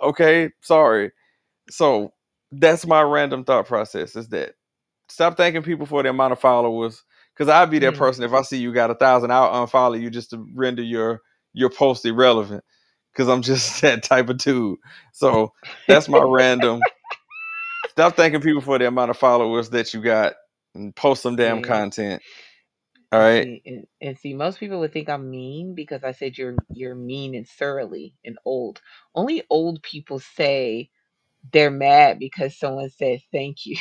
[0.00, 1.10] Okay, sorry.
[1.68, 2.12] So
[2.52, 4.54] that's my random thought process is that
[5.08, 7.04] stop thanking people for the amount of followers.
[7.38, 7.98] Cause I'd be that Mm.
[7.98, 11.22] person if I see you got a thousand, I'll unfollow you just to render your
[11.54, 12.64] your post irrelevant.
[13.16, 14.78] Cause I'm just that type of dude.
[15.12, 15.52] So
[15.88, 16.88] that's my random.
[17.90, 20.34] Stop thanking people for the amount of followers that you got
[20.74, 22.22] and post some damn content.
[23.12, 23.42] All right.
[23.42, 26.94] See, and, and see, most people would think I'm mean because I said you're you're
[26.96, 28.82] mean and surly and old.
[29.14, 30.90] Only old people say
[31.52, 33.76] they're mad because someone said thank you.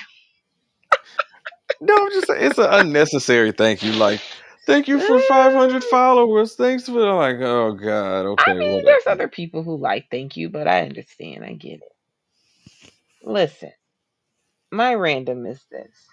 [1.79, 3.93] No, I'm just it's an unnecessary thank you.
[3.93, 4.21] Like,
[4.67, 5.85] thank you for 500 mm.
[5.85, 6.55] followers.
[6.55, 8.85] Thanks for I'm like, oh god, okay, I mean, whatever.
[8.85, 11.43] there's other people who like thank you, but I understand.
[11.43, 12.91] I get it.
[13.23, 13.71] Listen,
[14.71, 16.07] my random is this.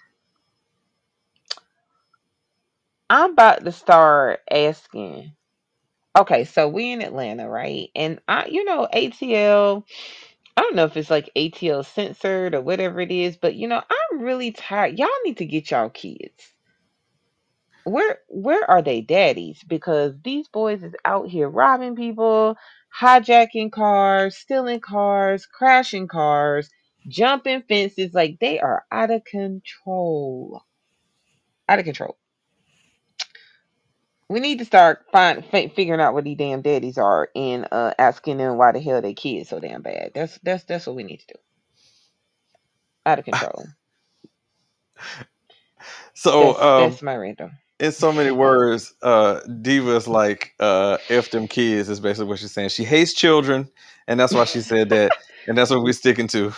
[3.09, 5.33] I'm about to start asking.
[6.17, 7.89] Okay, so we in Atlanta, right?
[7.95, 9.83] And I, you know, ATL.
[10.59, 13.81] I don't know if it's like ATL censored or whatever it is, but you know,
[13.89, 14.99] I'm really tired.
[14.99, 16.53] Y'all need to get y'all kids.
[17.85, 19.63] Where where are they daddies?
[19.65, 22.57] Because these boys is out here robbing people,
[22.99, 26.69] hijacking cars, stealing cars, crashing cars,
[27.07, 28.13] jumping fences.
[28.13, 30.63] Like they are out of control.
[31.69, 32.17] Out of control.
[34.29, 37.93] We need to start find fi- figuring out what these damn daddies are and uh
[37.99, 40.11] asking them why the hell they kids so damn bad.
[40.15, 41.39] That's that's that's what we need to do.
[43.05, 43.69] Out of control.
[46.15, 47.51] So That's um that's my random.
[47.79, 52.53] in so many words, uh Diva's like uh F them kids is basically what she's
[52.53, 52.69] saying.
[52.69, 53.69] She hates children,
[54.07, 55.13] and that's why she said that,
[55.47, 56.53] and that's what we're sticking to.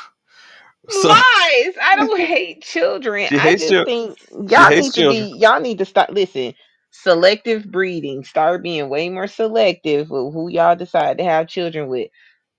[0.89, 1.76] So Lies.
[1.84, 3.30] I don't hate children.
[3.30, 4.19] She I hates just think
[4.49, 5.05] she y'all hates need to children.
[5.05, 6.53] be y'all need to start listen.
[6.92, 8.24] Selective breeding.
[8.24, 12.10] Start being way more selective with who y'all decide to have children with.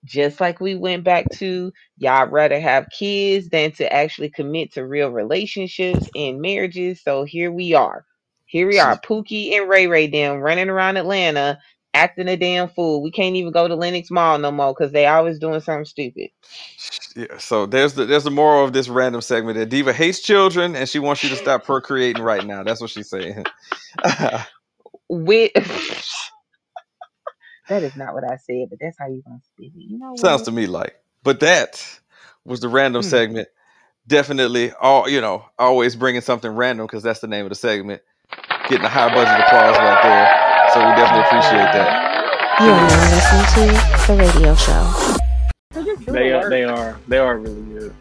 [0.05, 4.87] Just like we went back to y'all rather have kids than to actually commit to
[4.87, 7.03] real relationships and marriages.
[7.03, 8.05] So here we are.
[8.47, 11.59] Here we are, Pookie and Ray Ray them running around Atlanta
[11.95, 13.03] acting a damn fool.
[13.03, 16.31] We can't even go to Lenox Mall no more because they always doing something stupid.
[17.17, 20.77] yeah, so there's the there's the moral of this random segment that Diva hates children
[20.77, 22.65] and she wants you to stop procreating right now.
[22.65, 23.47] That's what she's saying.
[25.09, 25.53] With
[27.69, 29.81] that is not what I said, but that's how you gonna speak it.
[29.89, 30.97] You know Sounds to me like.
[31.25, 32.01] But that
[32.45, 33.03] was the random Hmm.
[33.03, 33.49] segment.
[34.07, 38.03] Definitely, all you know, always bringing something random because that's the name of the segment.
[38.69, 40.33] Getting a high budget applause right there.
[40.73, 42.13] So we definitely appreciate that.
[42.59, 46.11] You are now listening to the radio show.
[46.11, 47.95] They are, they are they are really good.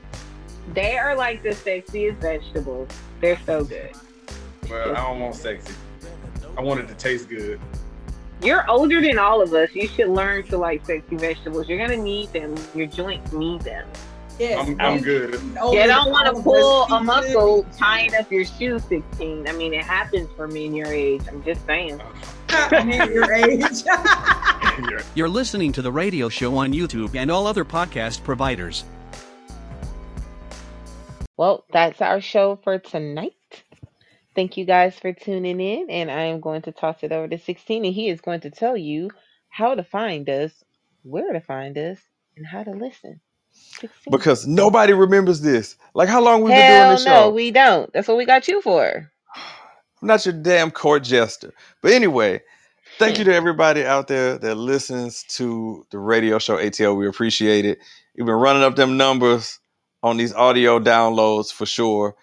[0.73, 2.87] They are like the sexiest vegetables.
[3.19, 3.91] They're so good.
[4.69, 5.73] Well, I don't want sexy.
[6.57, 7.59] I want it to taste good.
[8.41, 9.75] You're older than all of us.
[9.75, 11.67] You should learn to like sexy vegetables.
[11.67, 12.55] You're gonna need them.
[12.73, 13.85] Your joints need them.
[14.39, 15.33] Yes, I'm, I'm good.
[15.33, 19.47] You don't want to pull a muscle tying up your shoe 16.
[19.47, 21.21] I mean, it happens for me in your age.
[21.27, 22.01] I'm just saying.
[23.11, 23.83] Your age.
[25.15, 28.83] You're listening to the radio show on YouTube and all other podcast providers.
[31.37, 33.63] Well, that's our show for tonight.
[34.35, 37.37] Thank you guys for tuning in, and I am going to toss it over to
[37.37, 39.09] 16, and he is going to tell you
[39.49, 40.63] how to find us,
[41.03, 41.97] where to find us,
[42.37, 43.19] and how to listen.
[43.53, 44.11] 16.
[44.11, 45.75] Because nobody remembers this.
[45.93, 47.29] Like how long we've been doing this no, show?
[47.31, 47.91] we don't.
[47.91, 49.11] That's what we got you for.
[50.01, 51.53] I'm not your damn court jester.
[51.81, 52.41] But anyway,
[52.97, 56.97] thank you to everybody out there that listens to the radio show ATL.
[56.97, 57.79] We appreciate it.
[58.15, 59.59] You've been running up them numbers
[60.03, 62.15] on these audio downloads for sure.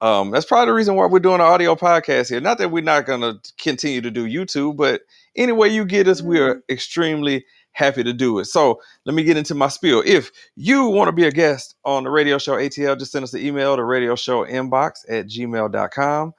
[0.00, 2.40] Um, that's probably the reason why we're doing an audio podcast here.
[2.40, 5.02] Not that we're not going to continue to do YouTube, but
[5.36, 8.46] any way you get us, we are extremely happy to do it.
[8.46, 10.02] So let me get into my spiel.
[10.06, 13.34] If you want to be a guest on the radio show ATL, just send us
[13.34, 16.32] an email to radio show inbox at gmail.com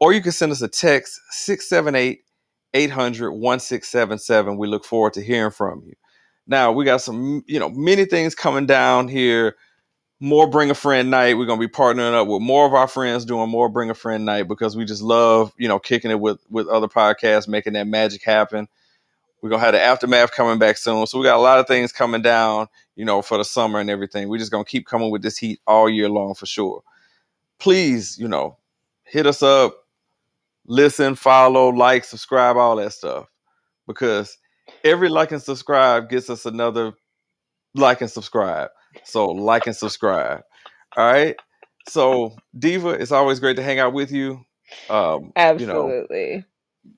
[0.00, 2.20] or you can send us a text 678
[2.74, 4.58] 800 1677.
[4.58, 5.94] We look forward to hearing from you.
[6.46, 9.56] Now, we got some, you know, many things coming down here.
[10.18, 11.36] More Bring a Friend Night.
[11.36, 13.94] We're going to be partnering up with more of our friends doing more Bring a
[13.94, 17.74] Friend Night because we just love, you know, kicking it with with other podcasts, making
[17.74, 18.68] that magic happen.
[19.42, 21.06] We're gonna have the aftermath coming back soon.
[21.06, 23.90] So we got a lot of things coming down, you know, for the summer and
[23.90, 24.28] everything.
[24.28, 26.82] We're just gonna keep coming with this heat all year long for sure.
[27.58, 28.56] Please, you know,
[29.04, 29.85] hit us up,
[30.66, 33.26] listen, follow, like, subscribe, all that stuff.
[33.86, 34.36] Because
[34.84, 36.92] every like and subscribe gets us another
[37.74, 38.70] like and subscribe.
[39.04, 40.42] So like and subscribe.
[40.96, 41.36] All right.
[41.88, 44.40] So Diva, it's always great to hang out with you.
[44.90, 46.44] Um, you know, Absolutely.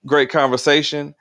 [0.06, 1.14] great conversation.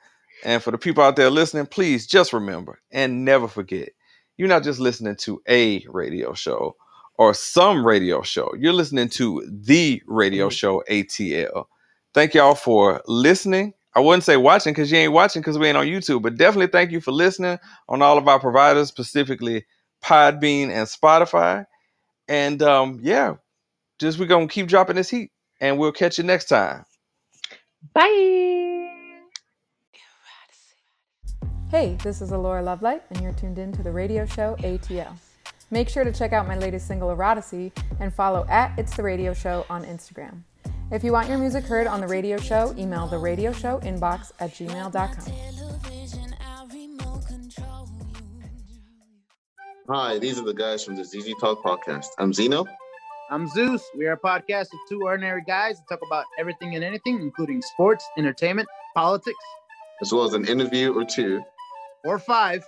[0.44, 3.90] And for the people out there listening, please just remember and never forget
[4.38, 6.76] you're not just listening to a radio show
[7.18, 11.66] or some radio show, you're listening to the radio show ATL.
[12.14, 13.74] Thank y'all for listening.
[13.94, 16.68] I wouldn't say watching because you ain't watching because we ain't on YouTube, but definitely
[16.68, 19.66] thank you for listening on all of our providers, specifically
[20.04, 21.66] Podbean and Spotify.
[22.28, 23.36] And um, yeah,
[23.98, 26.84] just we're gonna keep dropping this heat, and we'll catch you next time.
[27.94, 28.94] Bye.
[31.70, 35.18] Hey, this is Alaura Lovelight, and you're tuned in to the radio show ATL.
[35.70, 39.34] Make sure to check out my latest single, Eroticy, and follow at It's the Radio
[39.34, 40.42] Show on Instagram.
[40.90, 44.32] If you want your music heard on the radio show, email the radio show inbox
[44.40, 45.24] at gmail.com.
[49.88, 52.06] Hi, these are the guys from the ZZ Talk podcast.
[52.18, 52.66] I'm Zeno.
[53.30, 53.82] I'm Zeus.
[53.96, 57.60] We are a podcast of two ordinary guys that talk about everything and anything, including
[57.62, 59.36] sports, entertainment, politics,
[60.00, 61.42] as well as an interview or two.
[62.04, 62.64] or five.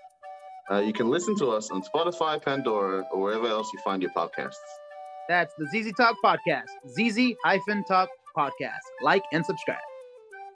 [0.71, 4.11] Uh, you can listen to us on Spotify, Pandora, or wherever else you find your
[4.13, 4.55] podcasts.
[5.31, 6.67] That's the ZZ Talk podcast.
[6.89, 8.83] ZZ hyphen Talk podcast.
[9.01, 9.90] Like and subscribe.